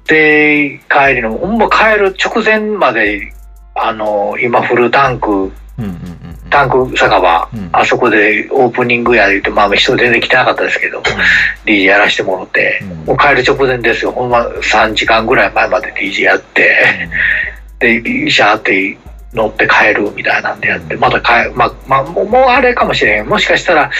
[0.06, 3.32] で、帰りの、ほんま帰る直前まで、
[3.74, 6.22] あの、今フルタンク、うんうんうん
[6.52, 7.70] タンク酒場、うん。
[7.72, 11.02] あそこでオープニングや言って、まあ人全然来てなかったですけど、
[11.64, 12.88] DJ やらしてもらって、うん。
[13.06, 14.12] もう帰る直前ですよ。
[14.12, 17.08] ほんま3時間ぐらい前まで DJ やって、
[17.78, 18.98] で、シャーって
[19.32, 23.28] 乗って帰るみたいなんでやって、また帰、まあ、まあ、もうあれかもしれん。
[23.28, 23.90] もしかしたら、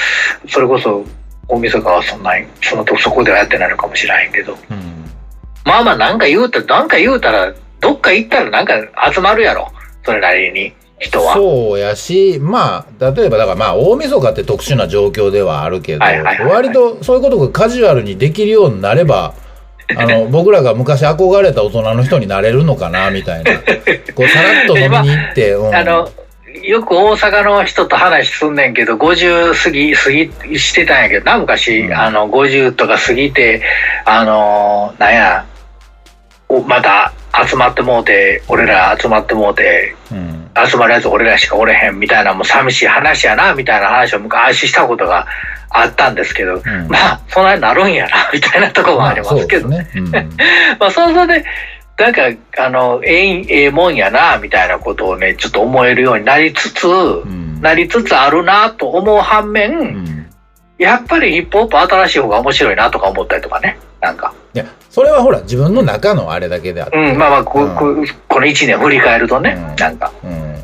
[0.49, 1.05] それこそ、
[1.49, 4.57] 大晦日はそんなに、そのとそこではやってないのかもしれへんけど。
[4.71, 4.93] うんうん
[5.65, 8.75] まあまあ、なんか言うたら、なんか言うたら、どっか行ったらなんか
[9.13, 9.71] 集まるやろ。
[10.05, 11.35] それなりに、人は。
[11.35, 19.35] そうやし、まあ、例えばだからまあ、大晦日って特殊な状況ではあるけど、はいはいはいはい割とそういうことがカジュアルにできるようになれば、
[19.97, 23.53] あの、 僕らが昔憧れた大人の人になれるのかな、みたいな。
[24.15, 25.75] こう、さらっと飲みに行って、うん。
[25.75, 26.09] あの、
[26.63, 31.95] よく大阪の人と話すんねんけど、50過ぎ、過ぎしてたんやけどな、昔、うん。
[31.95, 33.63] あの、50とか過ぎて、
[34.05, 35.45] あの、なんや、
[36.49, 37.13] おまた
[37.49, 45.27] 集まってもうて、俺ら集まってもうて、うん集まるやつ俺らしかおれへんみたいな、もう寂しい話やな、みたいな話を昔したことが
[45.71, 46.89] あったんですけど、ん。
[46.89, 49.89] まあ、そんなになるんやな、みたいなところもありますけど、ね。
[50.79, 51.45] まあ、そうそれで、
[51.99, 52.23] なんか、
[52.59, 57.61] あの、ええええもんやな、みたいなことをね、ちょっと思えるようになりつつ、うん。
[57.61, 60.27] なりつつあるなと思う反面、うん。
[60.79, 64.35] やっぱりヒップホップ新しい方が面白いなとか思ったりとかね、なんか。
[64.53, 66.99] いや、それはほら、自分の中のあれだけであって。
[66.99, 67.95] うん、まあまあ、こ,、うんこ
[68.29, 70.55] この1年振り返るとね、うんなんか、うん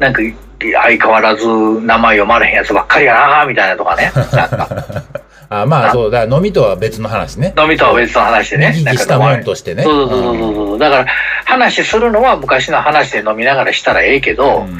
[0.00, 0.20] なんか、
[0.60, 4.68] 相変わらず名前読まれへんやつばっかりやな、みたいなとかね、なんか、
[5.50, 7.54] あまあ、そう、だから飲みとは別の話ね。
[7.56, 8.74] 飲みとは別の話でね。
[8.76, 9.84] 見聞きしたもんとしてね。
[9.84, 10.78] そうそうそうそうそう。
[10.80, 11.06] だから、
[11.44, 14.78] 話するのは昔の話で飲みながらしたらええけど、うん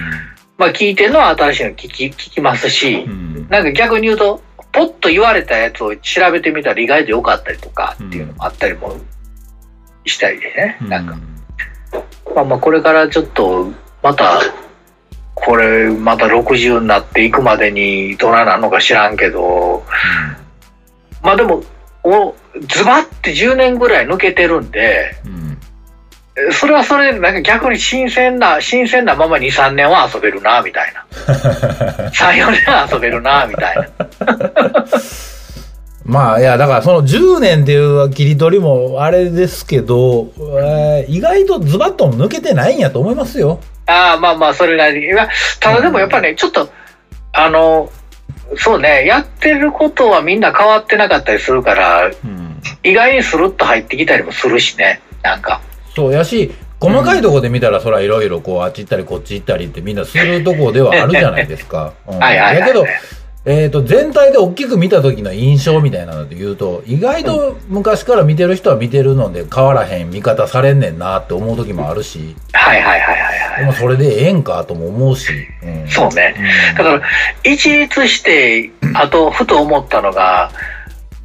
[0.59, 4.43] まあ聞いてるのは新しいの聞き、聞きますし、うんなんか逆に言うと、
[4.79, 8.97] ポッと言われたやつを調べてみたら意外と良かったりとかっていうのもあったりも
[10.05, 10.79] したりでね。
[10.83, 11.19] なんか、
[12.37, 13.73] まあまあこれからちょっと、
[14.05, 14.41] また、
[15.35, 19.83] これ、また60になっていくまでにどないなのか知らんけど、
[21.25, 21.61] まあでも、
[22.05, 22.37] お
[22.69, 25.38] ズバって10年ぐらい抜けてるんで、うんうん
[26.53, 31.05] それはそれ、なんか逆に新鮮な、新鮮なまま2、3年は遊べるな、みたいな。
[32.11, 33.89] 3、4年は遊べるな、みたいな。
[36.05, 43.61] まあ、いや、だからその10年っていう切り取りもあれですけど、えー意外とズバッと抜けてないんやと思いますよ。
[43.87, 45.13] ああ、まあまあ、それなりに。
[45.13, 45.29] まあ
[45.61, 46.71] ただでもやっぱね、ちょっと、
[47.33, 47.91] あの、
[48.57, 52.61] そうね、やってることはみんな変わってなかったりするから、うん。
[52.83, 55.61] 意外にスルッと入ってきたりもするしね、なんか。
[55.95, 61.95] そうやし、細かいとこで見たら、そらいろいろこう、あっち行ったりこっち行ったりってみんなするとこではあるじゃないですか。
[62.07, 62.61] うんはいはいはい。
[62.61, 62.85] だけど、
[63.45, 73.61] えっ、と、全体で大きく見た時の印象みたいなので言うと、意外と昔から見てる人は見てるので変わらへん見方されんねんなって思う時もあるし、はいはいはいはいはい。
[73.61, 75.33] でもそれでええんかとも思うし。
[75.63, 76.35] うんそうね。
[76.37, 77.03] うんだから、
[77.43, 80.51] 一律して、あと、ふと思ったのが、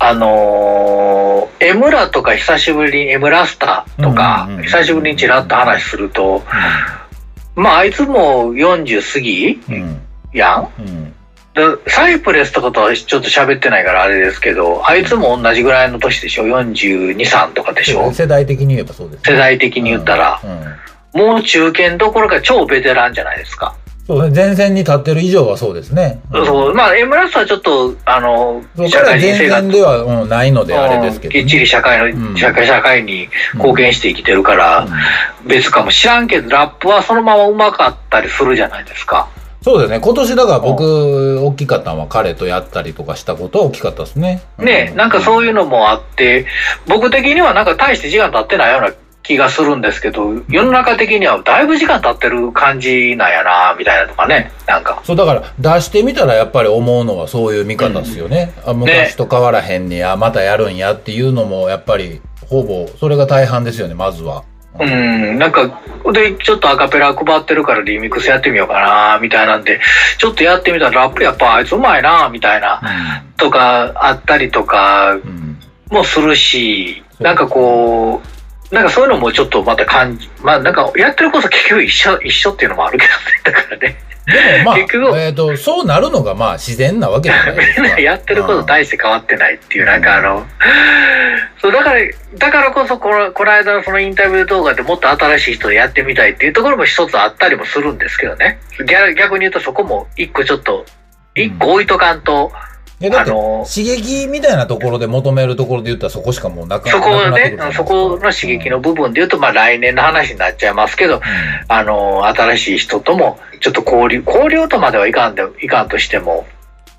[0.05, 6.43] あのー、エムラとか久しぶりに、エムラスタとか久しぶりにちらっと話すると、
[7.55, 10.01] まあ、あいつも40過ぎうん。
[10.33, 10.81] やん？
[10.81, 11.13] うん。
[11.53, 18.11] でサイプレスとかとはちょっと喋ってないからあれですけど、あいつも同じぐらいの年でしょ ?42、3とかでしょ？
[18.11, 20.49] 世代的に言えばそうです、世代的に言ったら、うん。
[20.49, 20.65] うん
[21.15, 23.75] もう中堅どころか超ベテランじゃないですか。
[24.05, 26.21] そうね、前線に立ってる以上はそうですね。
[26.29, 34.87] んそう、まあ、エムラスはちょっと、あの、そこ社会では、うん、ないのであれですけど、きっちり社会の、うん社会、社会に貢献して生きてるから、
[35.45, 39.29] 別かも知らんけど、ラップはそのまま上手かったりするじゃないですか。
[39.63, 40.01] そうですね。
[40.01, 44.41] 今年だから僕、大きかったのは彼とやったりとかしたことは大きかったですね。
[44.57, 46.45] ね、なんかそういうのもあって、
[46.87, 48.91] 僕的にはなんか大して時間経ってないような
[49.23, 55.01] 気がするんですけど、世の中的にはだいぶ時間経ってる感じなんやな、みたいなとかね、なんか。
[55.05, 58.53] そう、だから出してみたらやっぱり思うのはそういう見方ですよね。
[58.65, 64.43] あ昔と変わらへんねや、またやるんやっていうのもやっぱり、ほぼ、それが大半ですよね、まずは。
[64.79, 69.79] うん、なんか、で、ちょっとアカペラ配ってるからリミックスやってみようかな、みたいなんで、
[70.17, 72.81] ちょっとやってみたらラップやっぱあいつうまいな、みたいな、
[73.37, 75.19] とかあったりとかうん。
[75.19, 75.97] うん。
[75.97, 78.32] もするし、そうなんかこう、
[78.71, 83.05] なんかそういうのもちょっとまた感じ、まあなんかやってること結局一緒、一緒っていうのもあるけ
[83.43, 83.95] どね、だからね。
[84.25, 87.87] でもまあ、結局えっ、と、そうなるのがまあ自然なわけじゃないですか。
[87.99, 90.47] やってること大して変わってないっていう、なんかあの、
[91.61, 91.99] そう、だから、
[92.37, 98.59] だからこそこの、この間のそのインタビュー動画でもっと新しい人でやってみたいっていうところも一つあったりもするんですけどね。
[98.87, 100.85] 逆逆に言うとそこも一個ちょっと、
[101.35, 102.72] 一個置いとかんと、い
[103.03, 111.21] やだって、刺激みたいなところで求めるところで言ったらそこしかもうなくそこをねそかこの刺激の部分で言うと、まあ来年の話になっちゃいますけど、うん。
[111.67, 116.45] あの、新しい人ともちょっと交流、交流とまではいかんで、いかんとしても、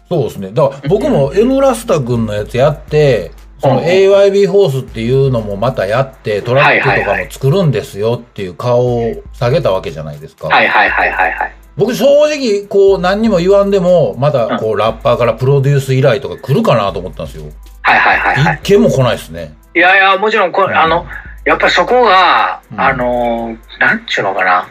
[0.08, 0.50] そうですね。
[0.52, 3.84] だから僕も M ラスタ君のやつやって、そのうん。
[3.84, 10.48] AYB ホースっていうのもまたやって、トラックとかも作るんですよっていう顔を下げたわけじゃないですか。
[10.48, 11.63] はいはいはいはいはい。
[11.76, 17.44] 僕正直、こう何にも言わんでも、まだこうラッパーからプロデュース依頼とか来るかなと思ったんですよ。
[17.82, 18.60] はいはいはいはい。
[18.62, 19.54] 一件も来ないですね。
[19.74, 21.04] いやいや、もちろんこ、うんあの、
[21.44, 24.68] やっぱりそこが、うんあの、なんちゅうのかな。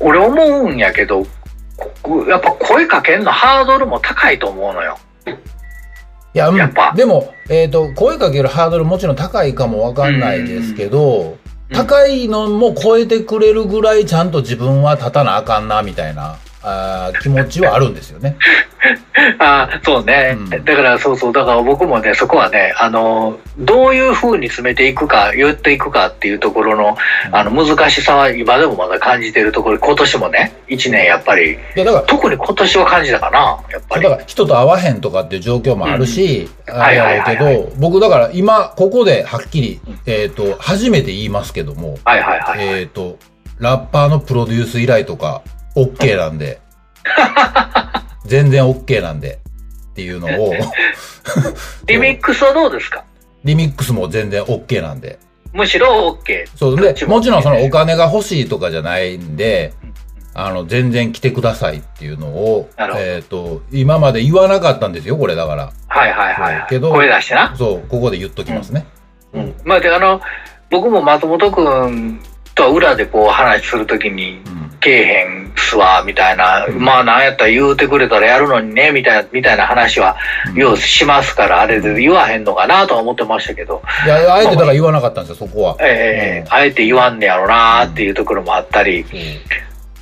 [0.00, 1.26] 俺思うんやけど、
[2.02, 4.98] こやっぱ声かけんのハードルも高いと思うのよ。
[6.34, 11.41] いや、うんやっぱでも、えっ、と、声かけるハードルもちろん高いかもわかんないですけど、うん
[11.72, 18.36] 高いのも超えてくれるぐらいちゃんと自分は立たなあかんな、みたいな、あー気持ちはあるんですよね。
[19.38, 26.96] ああ、そうね、うんだからそうそう、だから僕もね、そこはね、あの、どういう風に詰めていくか、言っていくかっていうところの、
[27.30, 34.04] あの、難しさは今でもまだ感じてるところ、今年もね、一年やっぱり、いや、だから、特に今年は感じたかな、やっぱり。
[34.04, 42.80] だから人と会わへんとかっていう状況もあるし、んあれやろうけはいはいはいど、僕だから今、ここではっきり、えっ、と、初めて言いますけども、はいはいはい。
[42.80, 43.18] えっ、と、
[43.58, 45.42] ラッパーのプロデュース依頼とか、
[45.76, 46.60] OK なんで、
[48.26, 49.38] 全然 OK なんで、
[49.90, 50.54] っていうのを、
[51.86, 53.04] リミックスはどうですか？
[53.44, 55.18] リミックスも全然 OK なんで。
[55.52, 56.46] むしろ OK。
[56.56, 59.74] そうでももちろんそのお金が欲しいとかじゃないんで、
[60.34, 65.72] あの、全然来てくださいっていうのを、えっ、と、今まで言わなかったんですよ、これだから。
[65.88, 66.66] はいはいはい、はい。
[66.70, 67.54] けど声出してな。
[67.54, 68.86] そう、ここで言っときますね。
[69.34, 69.54] うん。
[69.64, 70.22] まあ、で、あの、
[70.70, 72.18] 僕も松本くん
[72.54, 80.16] とは裏でこう話するときに、うんけえへんすわ、みたいな、うんまあなんやったら言うてくれたらやるのにね、みたいな、みたいな話は、
[80.54, 85.76] ようしますから、あれで言わへんのかなとは思ってましたけど、いや、あえてだから言わなかったんですよ、そこは。
[85.80, 89.04] ええあえて言わんねやろなっていうところもあったり、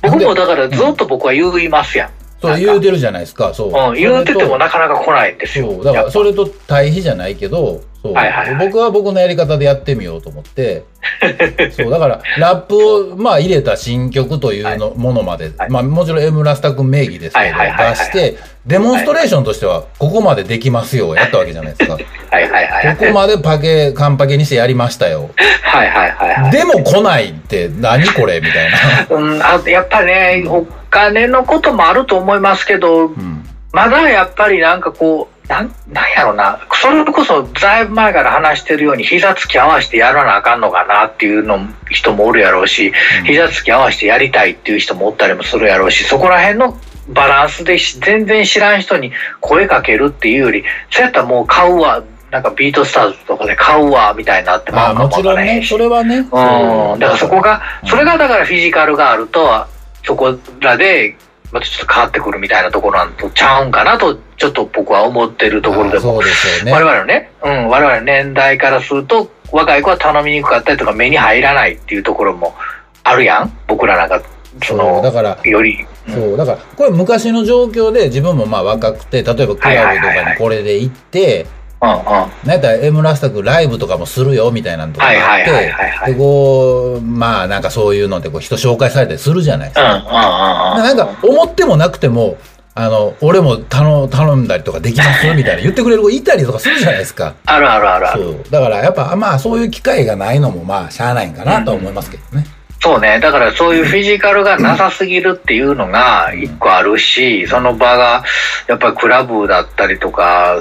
[0.01, 2.09] 僕もだからずっと僕は言いますやん。
[2.41, 3.67] そう、言うてるじゃないですか、そう。
[3.67, 5.83] うん、言うててもななかなか来ないんですよ。
[5.83, 10.85] だからそれと対比じゃないけど、そう、はいはいはい僕は僕のやり方でやってみようと思って、
[11.71, 21.97] そう、だから、ラップを、まあ、入れた新曲というの、ものまで、はいまあ、もちろんエムラスタ君名義ですけど、はいはいはいはい出して、デモンストレーションとしては、ここまでできますよ、やったわけじゃないですか。
[21.97, 22.95] こはいはいはいはい。
[22.95, 25.29] こまでパケ、カンパケにしてやりましたよ。
[25.63, 26.51] はいはいはいはい。
[26.51, 28.77] でも来ないって何これみたいな。
[29.15, 33.43] うん、あやっぱりね、お金のこともあると思いますけど、うん。
[33.71, 42.93] まだやっぱりなんかこう、なん、なんやろな、それこそだいぶ前から話してるように膝つき合わせてやらなあかんのかなっていうの人もおるやろうし、
[43.25, 46.79] 膝つき合わせてやりたいっていう人もおったりもするやろうし、そこら辺の
[47.09, 56.19] バランスでし全然知らん人に声かけるっていうより、そうやったらもう買うわ、なんかビートスターズとかで買うわ、みたいになってまあ、もちろんね、それはね。
[56.19, 57.89] うん、だからそこが、うん。
[57.89, 59.65] それがだからフィジカルがあると、
[60.05, 61.17] そこらで、
[61.51, 66.71] またちょっと変わってくるみたいなところなんとちゃうんかなと、ちょっと僕は思ってるところでも、あそうですよね。
[66.71, 72.55] 我々のね、うん、我々の年代からすると、若い子は頼みにくかったりとか目に入らないっていうところも
[73.03, 73.57] あるやん。
[73.67, 74.21] 僕らなんか、
[74.63, 76.13] その、だから、より、うん。
[76.13, 81.45] そう、だから、これ昔の状況で自分もまあ若くて、例えばクラブとかにこれで行って。
[81.81, 90.75] なんやったら M ラスタ君ライブとかもするよみたいなのとかがあって、いで、こう、まあなんかそういうのでこう人紹介されたりするじゃないですうんうんか。
[90.77, 92.37] なんか思ってもなくても、
[92.75, 97.33] あの、俺も頼頼んだりとかできますみたいな言ってくれる子いたりとかするじゃないですか。
[97.45, 98.23] あるあるあるある。
[98.23, 98.45] そう。
[98.51, 102.45] だからやっぱまあそういう機会がないのもまあしゃあないんかなとは思いますけどね。
[102.79, 103.19] そうね。
[103.19, 108.23] だからそういうフィジカルがなさすぎるっていうのが一個あるし、その場が
[108.67, 110.57] やっぱりクラブだったりとか、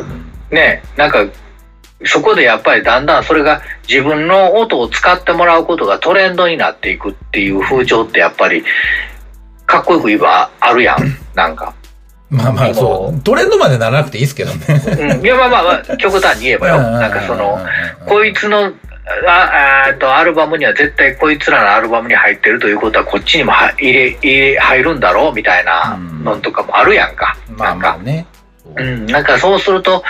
[0.51, 1.27] ね、なんか、
[2.05, 8.65] そこでやっぱりだんだんそれが自分の音を使ってもらうことがトレンドになっていくっていう風潮ってやっぱり
[9.67, 10.99] かっこよく言えばあるやん。
[11.35, 11.75] なんか。
[12.29, 13.21] まあまあそう。
[13.23, 14.59] トレンドまでならなくていいですけどね。
[15.19, 15.25] うん。
[15.25, 16.81] いやまあまあまあ、極端に言えばよ。
[16.81, 17.59] なんかその、
[18.07, 18.73] こいつの、
[19.29, 27.37] あ、あーと、アルバムには絶対こいつらのアルバムに入ってるということは、こっちにもは入れ、入れ、入るんだろうみたいなのとかもあるやんか。
[27.57, 27.89] まあなんか。
[27.93, 28.27] まあね。
[28.77, 30.03] うん、なんかそうすると、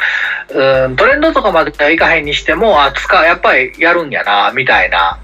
[0.54, 5.18] うん、トレンドとかまではいかへんにしても、あ、つか、やっぱりやるんやな、みたいな。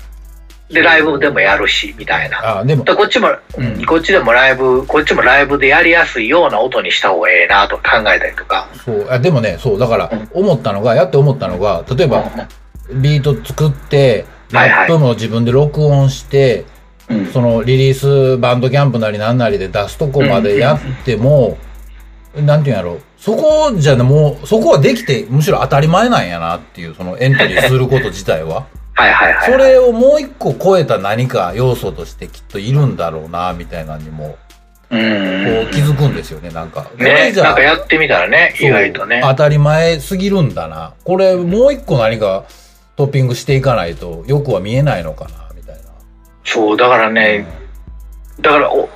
[0.70, 2.58] で、ライブでもやるし、みたいな。
[2.58, 7.82] あでも、でこっちも、うん、こっちでもライブ、こっちもライブでやりやすいような音にした方がええなと考
[8.12, 8.68] えたりとか。
[8.84, 12.24] そう、あでもね、そう、だからうん、思ったのが、やって思ったのが、例えば、
[12.92, 14.88] ビート作って、はいはい。
[14.88, 16.64] ラップも自分で録音して、
[17.08, 21.56] うん、そのリリースバンドキャンプなりなんなりで出すとこまでやっても、
[22.42, 28.66] なんていうんやろ、そこじゃね、もう、そこはできて、むしろ当たり前なんやなっていう、そのエントリーすること自体は。
[28.94, 29.50] はいはいはい。
[29.50, 34.36] それをもう一個超えた何か要素としてきっといるんだろうな、みたいなのにも、
[34.88, 36.82] うん、こう気づくんですよね、なんか。
[36.82, 39.20] こねれ、じゃなんかやってみたらね、意外とね。
[39.22, 40.94] 当たり前すぎるんだな。
[41.04, 42.44] これ、もう一個何か
[42.96, 45.82] トッピングしていかないと、よくは見えないのかな、みたいな。
[46.44, 47.46] そう、だからね、
[48.40, 48.88] だからお、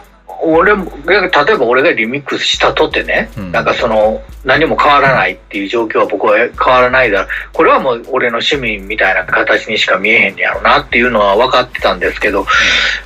[0.42, 3.52] 俺も、例えば俺がリミックスしたとってね、うん。
[3.52, 7.28] なんかその、何も変わらないっていう状況は僕は変わらないだろう。
[7.52, 12.46] これはもう俺の趣味みたいな形にしか見えへんねやろなっていうのは分かってたんですけど、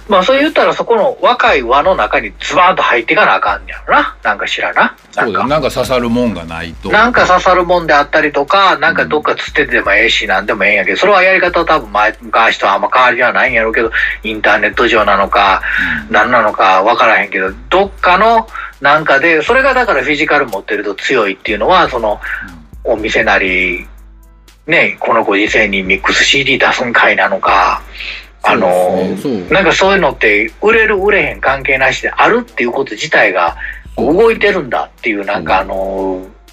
[0.08, 4.16] まあそう言ったらそこの若い輪の中にズバーンと入っていかなあかんねやろな。
[4.22, 4.96] なんか知らな？
[5.16, 5.46] なんか。
[5.46, 6.90] なんか刺さるもんがないと。
[6.90, 13.90] なんか刺さるもんであったりとか、なんかどっかつっててもええし、なんでもええんやけど、それはやり方は多分前昔とあんま変わりはないんやろうけど、
[14.22, 15.62] インターネット上なのか、
[16.10, 18.46] 何なのか分からへんけど、どっかの
[18.84, 22.20] なんかで、それがだからフィジカル持ってると強いっていうのは、その、
[22.84, 23.86] お店なり、
[24.66, 27.80] ね、このご時世にミックス CD 出すんかいなのか、
[28.42, 28.68] あの、
[29.48, 33.56] なんかそういうのって、売れる売れへん関係なしであるっていうこと自体が
[33.96, 35.74] 動いてるんだっていう、なんかあの、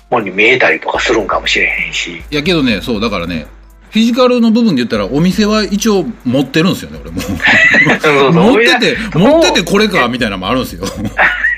[0.09, 2.23] ものに見えたりとかするんかもしれへんし。
[2.31, 3.45] いやけどね、そう、だからね、
[3.91, 7.19] フィジカルの部分で言ったら、お店は一応持ってるんですよね、俺も。
[8.31, 10.85] 持ってて、持っててこれか、みたいなのもあるんですよ。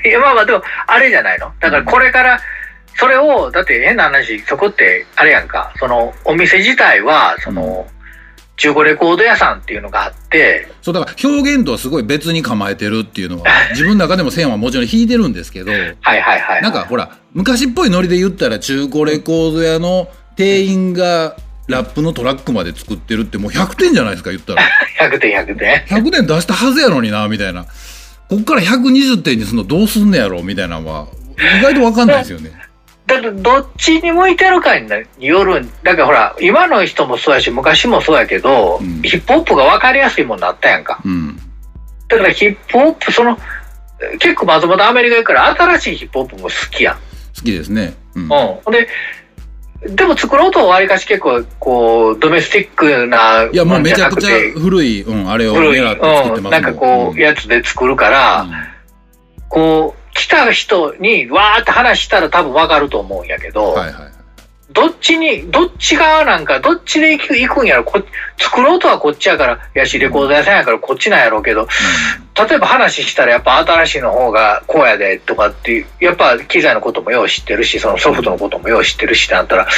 [0.04, 1.52] いや、まあまあ、でも、あれじゃないの。
[1.60, 2.40] だからこれから、
[2.96, 7.86] それを、だって変な話、そこって、あれやんか、その、お店自体は、その、
[8.56, 16.62] 中古レコード屋さんっていうのがあって、そう、だから表現とはすごい別に構えてるっていうのは、自分の中でも線はもちろん引いてるんですけど、はいはいはい。
[16.62, 21.36] なんかほら、昔っぽいノリで言ったら中古レコード屋の店員が
[21.68, 24.62] ラップのトラックまで作ってるってもう100点じゃないですか、言ったら。
[25.00, 25.84] 100点100点。
[25.86, 27.64] 100点出したはずやのにな、みたいな。
[28.28, 31.08] こっから120点にするのどうすんねやろ、みたいなのは、
[31.58, 32.52] 意外とわかんないですよね。
[33.06, 34.88] だってどっちに向いてるかに
[35.18, 41.38] よるんだからほら今の人もそうやし昔もそうやけど、うんヒップホップが分かりやすいもんになったやんかうん。
[42.08, 43.38] だからヒップホップその
[44.18, 47.00] 結構松本アメリカ行くから新しいヒップホップも好きやん、好
[47.42, 47.94] きですね。
[48.14, 48.22] うん。
[48.22, 48.88] うんで
[49.86, 58.52] でも作ろうとわりかし結構、こう、ドメスティックな、いや、もうめちゃくちゃ古い、うん、あれを古い、うん、なんかこう、やつで作るから、うん、
[59.48, 64.13] こう、来た人にわーって話したら多分わかると思うんやけど、はいはい
[64.74, 68.02] どっちに、どっち側なんか、どっちで行く行くんやろこ
[68.36, 71.68] 作ろうとはこっちやから、やし、レコード屋さんやからこっちなんやろうけど、うん、
[72.48, 79.68] 例えば話したらやっぱ新しいの方がこうやでとかっていう、やっぱ機材のこともよう知ってるし、そのソフトのこともよう知ってるしってなったら、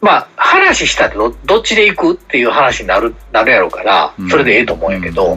[0.00, 5.36] まあ、話したってどどっちで行くっていう話になる、なるやろうから、それでええと思うんやけど、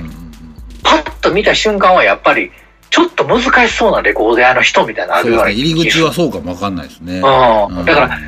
[0.83, 2.51] パッと見た瞬間はやっぱり、
[2.91, 7.15] ちょっと難しそうなレコード屋の人みたいなあるような入り口はそうかもわかんないですね。
[7.15, 7.21] うん。
[7.85, 8.19] だから、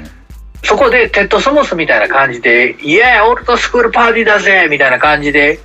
[0.63, 5.59] そこでテッド・スモスみたいな感じで、いやいや、オールドスクールパーティーだぜみたいな感じで、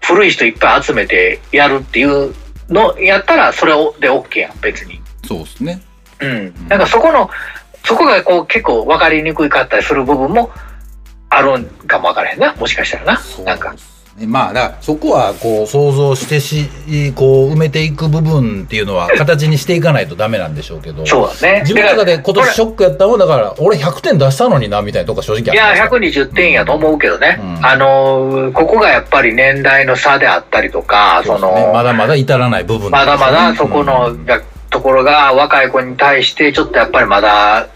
[0.00, 2.34] 古い人いっぱい集めてやるっていう
[2.68, 5.00] のやったら、それで OK やん、別に。
[5.26, 5.80] そうですね。
[6.20, 6.68] うん。
[6.68, 7.30] なんかそこの、
[7.84, 10.50] そこがこう結構分かりにくいかったりする部分も
[11.30, 13.20] あるんかも分からへんな、もしかしたらな。
[13.44, 13.74] なんか。
[14.26, 16.68] まあ、だからそこはこう想像してし、
[17.14, 21.04] こう埋めていく部分っていうのは形にしていかないとダメなんでしょうけど。
[21.06, 21.60] そうだね。
[21.62, 25.54] 自分の中で今年ショックやったのは、だから俺100点出したのにな、みたいなとこ正直。
[25.54, 27.38] いや、120点やと思うけどね。
[27.40, 34.26] うん、あの、ここがやっぱり年代の差であったりとか、そ、ね、の、まだまだ至らない部分、ね、まだまだそこの、うん、
[34.70, 37.68] ところが若い子に対してちょっとやっぱりまだ、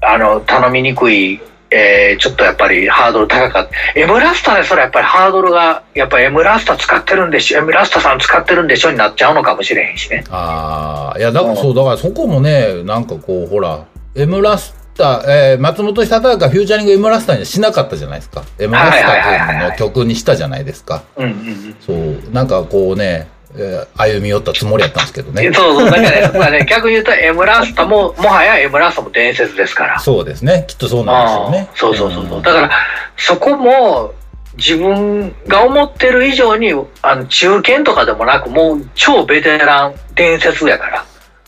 [0.00, 1.40] あの、頼みにくい
[1.72, 3.98] えー、ちょっとやっぱりハードル高かった。
[3.98, 10.24] M ラスタでそれやっぱりハードルが、やっぱり M ラスタ使ってるんでしょ、M ラスタさん使ってるんでしょになっちゃうのかもしれへんしね。
[10.30, 18.44] ああ、いや、だからそう、だからそこもね、なんかこう、ほら、M ラスタ、えー、松本久隆がフューチャリング M ラスタにしなかったじゃないですか。
[18.58, 21.02] M ラスタの曲にしたじゃないですか。
[21.16, 21.76] うんうんうん。
[21.80, 25.50] そう、なんかこうね、えー、歩み寄ったつもりやったんですけどね。
[25.54, 29.98] そうそう、だからね、ね 逆に言うと、エムラスタも、もはやエムラスタも伝説ですから。
[29.98, 30.64] そうですね。
[30.66, 31.68] きっとそうなんですよね。
[31.74, 32.42] そうそうそうそう。
[32.42, 32.70] だから、
[33.16, 34.14] そこも、
[34.56, 41.04] 自分が思ってる以上に、あの、中堅とかでもなく、もう超ベテラン伝説やから。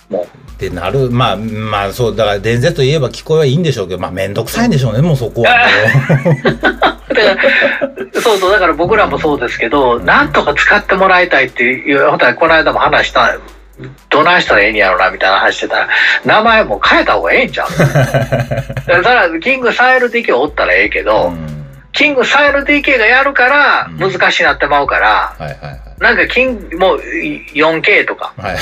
[0.09, 0.44] もう。
[0.55, 1.11] ってなる。
[1.11, 5.49] まあ、まあ、そう、だから伝説といえば聞こえはいいんでしょうけど、まあ、めんどくさいんでしょうね、もうそこは。
[8.15, 13.39] そうそうだから僕らもそうですけど、なんとか使ってもらいたいっていうほたこの間も話した
[14.09, 15.89] どないしたらええんやろなみたいな話してたら
[16.25, 17.69] 名前も変えた方がええんちゃう
[18.87, 28.57] だからキングサイル DK おったらええけど、うん、キングサイル DK がやるから難しいなってまうから、うんはいはいはい、なんかキンもう 4K とかはい、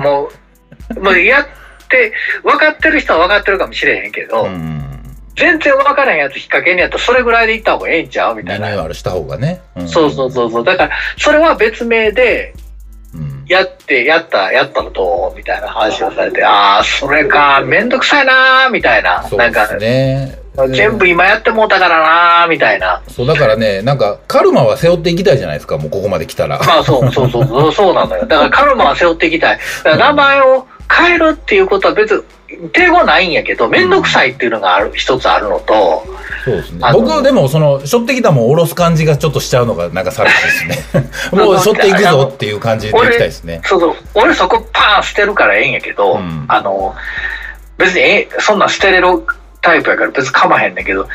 [0.00, 0.32] もう
[1.00, 1.46] もうやっ
[1.88, 2.12] て
[2.42, 4.82] 分かってる人は分かってるかもしれへんけど、うん
[5.36, 8.68] 全然分からへんやつ引っ掛けんやったらそれぐらいでいった方がええんちゃうみたいな。
[8.68, 9.60] リニューアルした方がね。
[9.76, 10.64] うん、そうそうそうそう。
[10.64, 12.54] だから、それは別名で、
[13.46, 19.28] やって、やった、やったのどうみたいな話をされて、ああ、それか、めんどくさいなーみたいな。
[19.36, 20.38] なんか、ね。
[20.70, 23.02] 全部今やってもうたからなーみたいな。
[23.08, 26.58] そう、だからね、なんか、カルマは背負っていきたいじゃないですか、もうここまで来たら。
[26.58, 28.26] まあそう、そうそう、そうなのよ。
[28.26, 29.58] だからカルマは背負っていきたい。
[29.84, 32.24] だから名前を変えるっていうことは別、
[32.72, 36.04] 抵抗ないんやけど、めんどくさいっていうのがある、一つあるのと、
[36.44, 36.80] そうですね。
[36.92, 41.10] 僕でも、その、しょってきたもん下ろす感じがちょっとしちゃうのが、なんか寂しいですね。
[41.44, 43.60] もう、しょっていくぞっていう感じでいきたいですね。
[43.64, 43.96] そうそう。
[44.14, 46.94] 俺そこパーン捨てるからええんやけど、うん、あの、
[47.78, 49.08] 別に、え、そんなん捨てれる
[49.60, 51.08] タイプやから別にかまへんねんけど、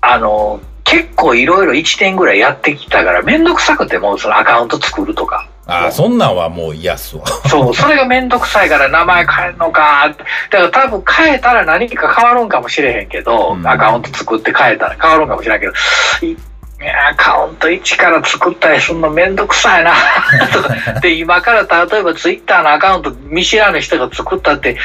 [0.00, 5.48] あの、結構いろいろ1年ぐらいやってきたから、めんどくさくても、そのアカウント作るとか。
[5.66, 7.26] ああ、そんなんはもう嫌っすわ。
[7.48, 10.14] そう、それがめんどくさいから名前変えるのか。
[10.50, 15.72] だから多分変えたら何か変わるんかもしれへんけど、うん、アカウント作って変えたら変わるんかもしれんけど、
[17.10, 19.94] アカウント1から作ったりするのめんどくさいな。
[21.00, 24.76] で、今から例えばツイッターのアカウント見知らぬ人が作ったって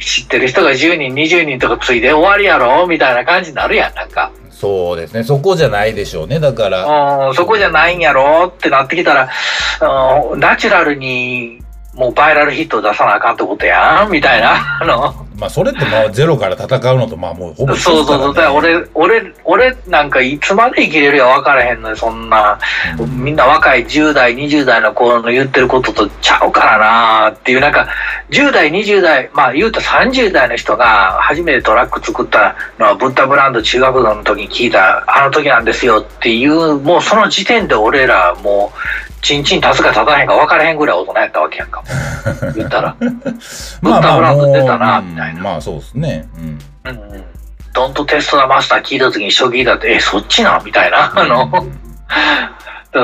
[0.00, 4.30] 知ってる人が10人、20人とかついで終わりやろみたいな感じになるやん、なんか。
[4.58, 5.22] そうですね。
[5.22, 6.40] そこじゃないでしょうね。
[6.40, 7.28] だから。
[7.28, 9.28] うん、そこじゃないんやろってなってきたら、
[10.32, 11.62] うん、ナチュラルに
[11.96, 14.78] もうバイラルヒットを出さなあかんってことやんみたいな。
[14.80, 15.26] あの。
[15.38, 18.34] まあそれってまあゼロから戦うのとまあもうほぼ、ね、そうそうそう。
[18.34, 22.58] だから俺、俺、俺なんかいつまで生きれるや分からへんのよ、そんな。
[22.98, 27.88] うん、みんな若い10代、20代の子の言ってることとちゃうからなっていう、なんか、
[28.30, 38.78] 10代、20代、まあ言うと30代の人が初めてトラック作ったのはブッダブランド中学の時に聞いたあの時なんですよっていう、もうその時点で俺らもう、
[39.26, 41.82] ちんちん立つか立たへんか分からへんぐらい大人やったわけやんか。
[42.54, 42.96] 言ったら。
[43.82, 45.42] まあまあ、ブランド出たな、みたいな。
[45.42, 46.28] まあそうですね。
[46.36, 46.58] うん。
[46.84, 47.24] うん。
[47.72, 51.12] ドントテストラマスター聞いた時に初期だって、え、そっちなみたいな。
[51.12, 51.66] あの、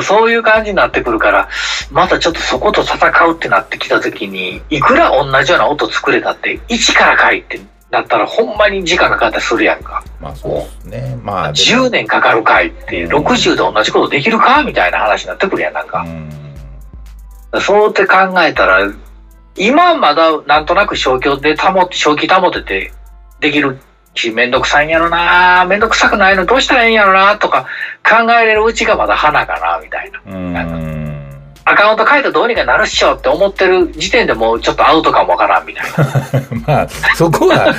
[0.01, 1.49] そういう感じになってくるから、
[1.91, 7.61] またちょっとそこと戦うってなってきた時に、いくら同じような音作れたって、一から書いて
[7.93, 10.03] だったらほんまに時間かかったりするやんか。
[10.19, 11.21] まあそうですね。
[11.23, 16.01] まあ、10年かかるかいって、60で同じことできるかみたいな話になってくるやん、なんか。
[16.01, 17.61] うん。
[17.61, 18.91] そうって考えたら、
[19.57, 22.93] 今まだなんとなく正気で保って、正気保てて
[23.41, 23.79] できる
[24.15, 27.67] し、めんどくさいんやろなめんどくさくないのどうしたらいいんやろなとか
[28.03, 30.23] 考えれるうちがまだ花かなみたいな。
[30.27, 31.02] うん。
[31.65, 36.63] アカウント書いてどうにかなるっしょって思ってる時点でもうちょっとアウトかもわからんみたいな。
[36.67, 37.75] まあ、そこは、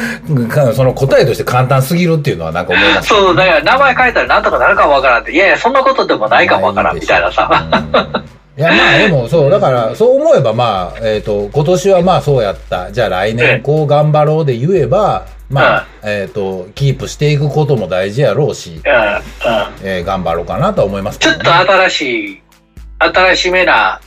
[0.49, 7.49] かその答えとして簡単すぎるっていうのはなんか思いますそう、だから名前書いたらなんとかなるかもわからんって、いやいや、そんなことでもないかもわからんみたいなさ。
[7.71, 12.91] うんいや、まあでもそう、だから、そう思えばまあ、えっ、と、今年はまあそうやった。
[12.91, 21.49] じゃあ来年こう頑張ろうで言えば、まあ、えっ、と、キープしていくことも大事やろうし、頑張ろうかなとは思いますけちょどね。
[21.63, 22.42] っと新しい、
[23.03, 23.99] 新しめな、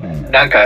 [0.00, 0.58] うんなんか、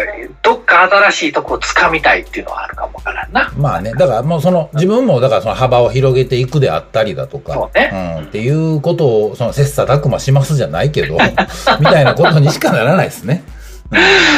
[0.43, 3.53] どっか新しいとこを掴みたいっていうのはあるかもわからんな。
[3.57, 11.17] まあね、だからもうその、自分もだからその幅を広げていくであったりだとか、そうねん、っていうことを、その切磋琢磨しますじゃないけど、
[11.81, 13.43] みたいなことにしかならないですね。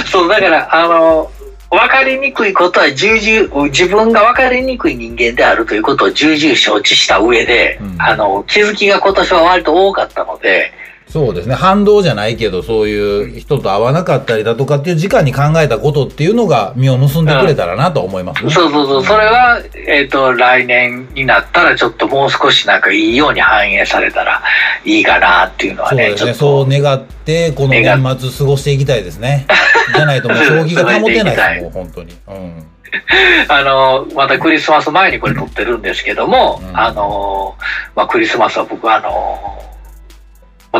[0.07, 1.31] そう、だから、あの、
[1.71, 10.73] 分かりにくいことは重々、自分が分かりにくい人間であるということを重々承知した上で、うんあの、気づきが今年は割と多かったので、
[11.17, 11.55] そうですね。
[11.55, 18.51] 反動じゃないけど、そういう人と会わなかったりだとかっていう時間に考えたことっていうのが実を結んでくれたらなと思いますね。
[18.51, 24.43] そうそうそう、それは、えっ、と、来年になったらちょっともう少しなんかいいように反映されたら
[24.85, 26.35] いいかなっていうのはね、そうですね。
[26.35, 26.83] そうと。
[26.83, 29.47] 願って、この年末過ごしていきたいですね。
[29.95, 32.15] じゃないともう将棋が保てないです、もう本当に。
[32.29, 32.67] うん。
[33.49, 37.55] あの、またクリスマス前にこれ撮ってるんですけども、うんあの、
[37.95, 39.76] まあ、クリスマスは僕はあの、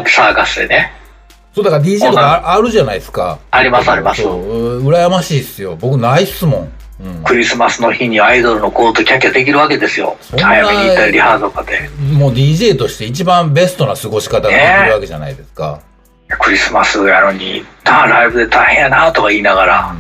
[0.07, 0.93] サーカスでね、
[1.57, 3.39] そう、だから DJ とかああるじゃないですか。
[3.51, 5.75] ありますありますそう、う羨ましいっすよ。
[5.75, 6.73] 僕ないっすもん。
[7.01, 7.25] うん。
[7.25, 10.19] クリスマスの日にアイドルのコートキャッキャできるわけですよ。
[10.39, 11.89] 早めに行ったりリハーサルとかで。
[12.13, 15.81] もう DJ として一番ベストな過ごし方ができるわけじゃないですか。
[16.29, 19.97] クリスマスやのに、なあライブで大変やなとか言いながら。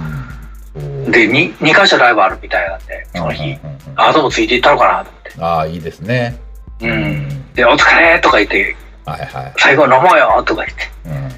[0.75, 1.11] うん。
[1.11, 3.57] で、2, 二箇所ライブあるみたいなんで、その日。
[3.95, 5.33] あともついていったのかなと思って。
[5.41, 6.39] ああ、いいですね。
[6.83, 7.53] うん。
[7.55, 8.77] で、お疲れとか言って、
[9.07, 9.53] はいはい。
[9.57, 10.91] 最後飲もうよとか言って。
[11.07, 11.33] うん。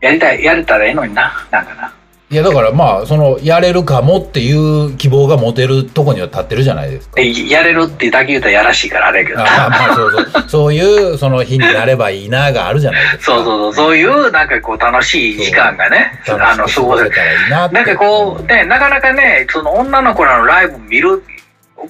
[0.00, 1.32] やりたい、やれたらええのにな。
[1.50, 1.92] なんかな。
[2.30, 7.14] いや、だからまあ、その、やれるかもっていう希望が持てるとこには立ってるじゃないですか。
[7.16, 9.68] で、やれるってだけ言うたらやらしいからあれやけど あな。
[9.68, 10.44] まあ、そうそう。
[10.48, 13.36] そういう、その日になればいいながあるじゃないですか。
[13.36, 17.74] そうそうそう、そういうなんかこう楽しい時間がね、楽あの、過ごせたらいいなって。
[17.76, 21.22] なんかこう、ね、なかなかね、その女の子らのライブ見る、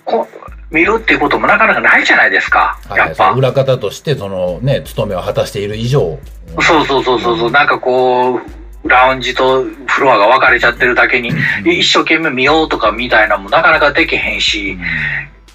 [0.05, 0.29] こ
[0.71, 3.33] 見るっていうこともなかなかないじゃないですか、はいやっぱ。
[3.33, 6.19] 裏方として、そのね、務めを果たしている以上。
[6.61, 8.41] そうそうそうそうそう、なんかこ
[8.85, 11.33] う、ラウンジとフロアが分かれちゃってるだけに、
[11.65, 14.79] 一生懸命見ようとかみたいなのもなかなかできへんし、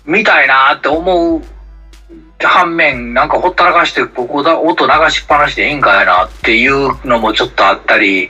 [0.05, 1.41] 見たいなって思う
[2.47, 8.29] 反面、なんかほったらかして、ここだ、音流しっぱなしでいいんかいなっていうのもちょっとあったり、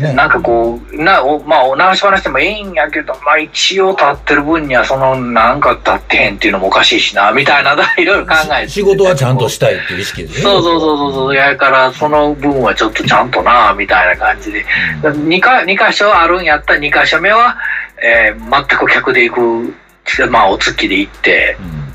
[0.00, 0.14] ね。
[0.14, 8.68] なんかこう、な、おまあ、流しっぱなしでもいいんやけど、まあ一応立ってる分には、その、なんか立ってへんっていうのもおかしいしな、みたいな、 いろいろ考えて。
[8.70, 10.42] 仕事はちゃんとしたいっていう意識ですね。
[10.42, 14.64] そうそうそうそうそう、やから、その分はちょっとちゃんとな、みたいな感じで。
[15.02, 17.58] うん2か、二箇所あるんやったら2箇所目は、
[18.02, 21.89] えー全く客で行く、まあ、お月で行って、うん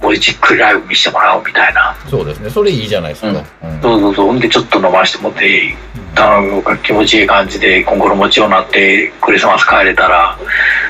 [0.00, 1.96] もうじっくりライブ見せてもらおうみたいな。
[2.08, 2.50] そうですね。
[2.50, 3.28] それいいじゃないですか。
[3.28, 4.26] うんそうそうそう。
[4.26, 5.74] ほんで、ちょっと飲ましてもって、
[6.18, 10.38] あの気持ちいい感じで心持ちようになってクリスマス帰れたら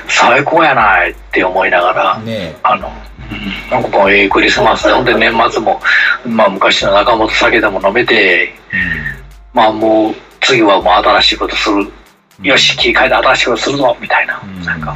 [0.07, 5.81] 最高やないって思いながら、ねあの、うんなんかもうええクリスマスでほんで年末も、
[6.25, 8.55] まあ、昔の中本酒でも飲めてえ。
[9.53, 11.91] まあもう次はもう新しいことする、うん
[12.43, 14.95] よし切り替えて新しいことするぞみたいな、うんなんか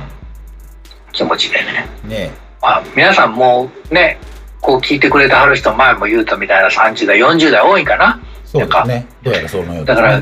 [1.11, 2.31] 気持ちでね、ね
[2.61, 4.19] まあ、皆さんもうね
[4.61, 8.21] こう聞いてくれてはる人前も言うたみたいな30代40代多いかな。
[8.45, 9.07] そうですね。
[9.23, 10.21] どうやらそのようだから、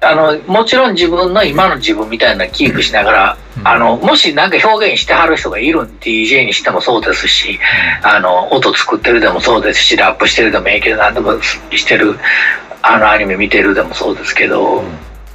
[0.00, 3.68] あの、もちろん自分の今の自分みたいなのキープしながら、うん。
[3.68, 7.60] あの、もしなんか表現してはる人がいるん DJ にしてもそうですし、
[8.02, 12.18] あの、音作ってるでもそうですし、ラップしてるでもいいけど、何でもしてる、
[12.80, 14.84] あの、アニメ見てるでもそうですけど、うん。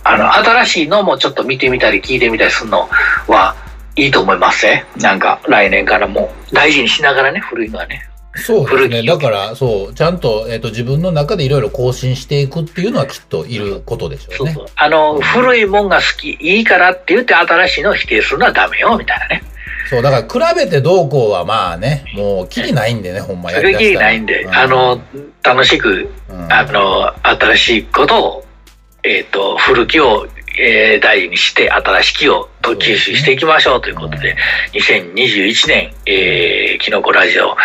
[0.03, 2.89] あの、新しいのもちょっと見てみたり聞いてみたりするの
[3.27, 3.55] は
[3.95, 4.85] いいと思いますね。
[4.97, 8.07] なんか、来年からも大事にしながらね、古いのはね。
[8.35, 9.03] そうですね。
[9.03, 14.37] だから、そう、ちゃんと、えっ、と、自分の中でいろいろ更新していくっていうのはきっといることでしょね。
[14.37, 14.65] そううそう。
[14.75, 19.43] あの、古いもんが好き、いいからって言って新しいのを否定するのはダメよ、みたいなね。
[19.87, 25.01] そう、だから比べてどうこうはまあね、もう、きりないんでね、ほんまやそれきりだしたらりないんで、うんあの、
[25.43, 28.45] 楽しく、うんあの、新しいことを、
[29.03, 30.25] えっ、と、古きを
[30.57, 34.35] えー、大事にして新しきをと吸収していきましょうということで、
[34.73, 37.55] 2021年、えー、キノコラジオ、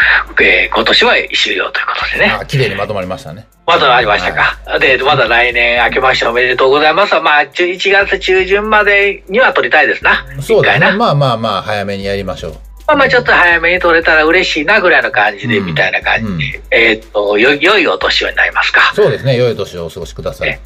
[0.42, 2.38] えー、今年は終了ということでね。
[2.40, 3.46] あ、綺麗にまとまりましたね。
[3.66, 4.58] まだありましたか。
[4.64, 7.14] はい、で、まだ来年明けましておめでとうございます。
[7.20, 10.24] まあ、1月中旬までには撮りたいですな。
[10.40, 10.92] そうですね。
[10.92, 12.52] まあまあまあ、早めにやりましょう。
[12.86, 18.80] まあまあちょっと早めに撮れたら嬉しいなぐらいの感じで、みたいな感じで、うんうん、えっと、よ、良いお年をになりますか。
[18.94, 19.36] そうですね。
[19.36, 20.58] 良いお年をお過ごしください。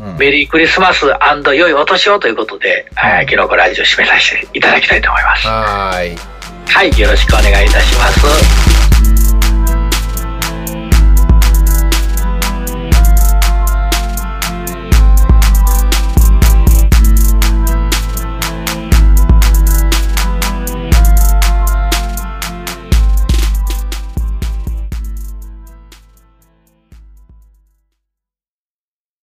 [0.00, 1.06] うん、メリークリスマス
[1.54, 5.46] 良いお年をということで、はい、キノコラジオ締めさせていただきたいと思います。
[5.46, 6.38] はい。
[6.66, 8.77] はい、よろしくお願いいたします。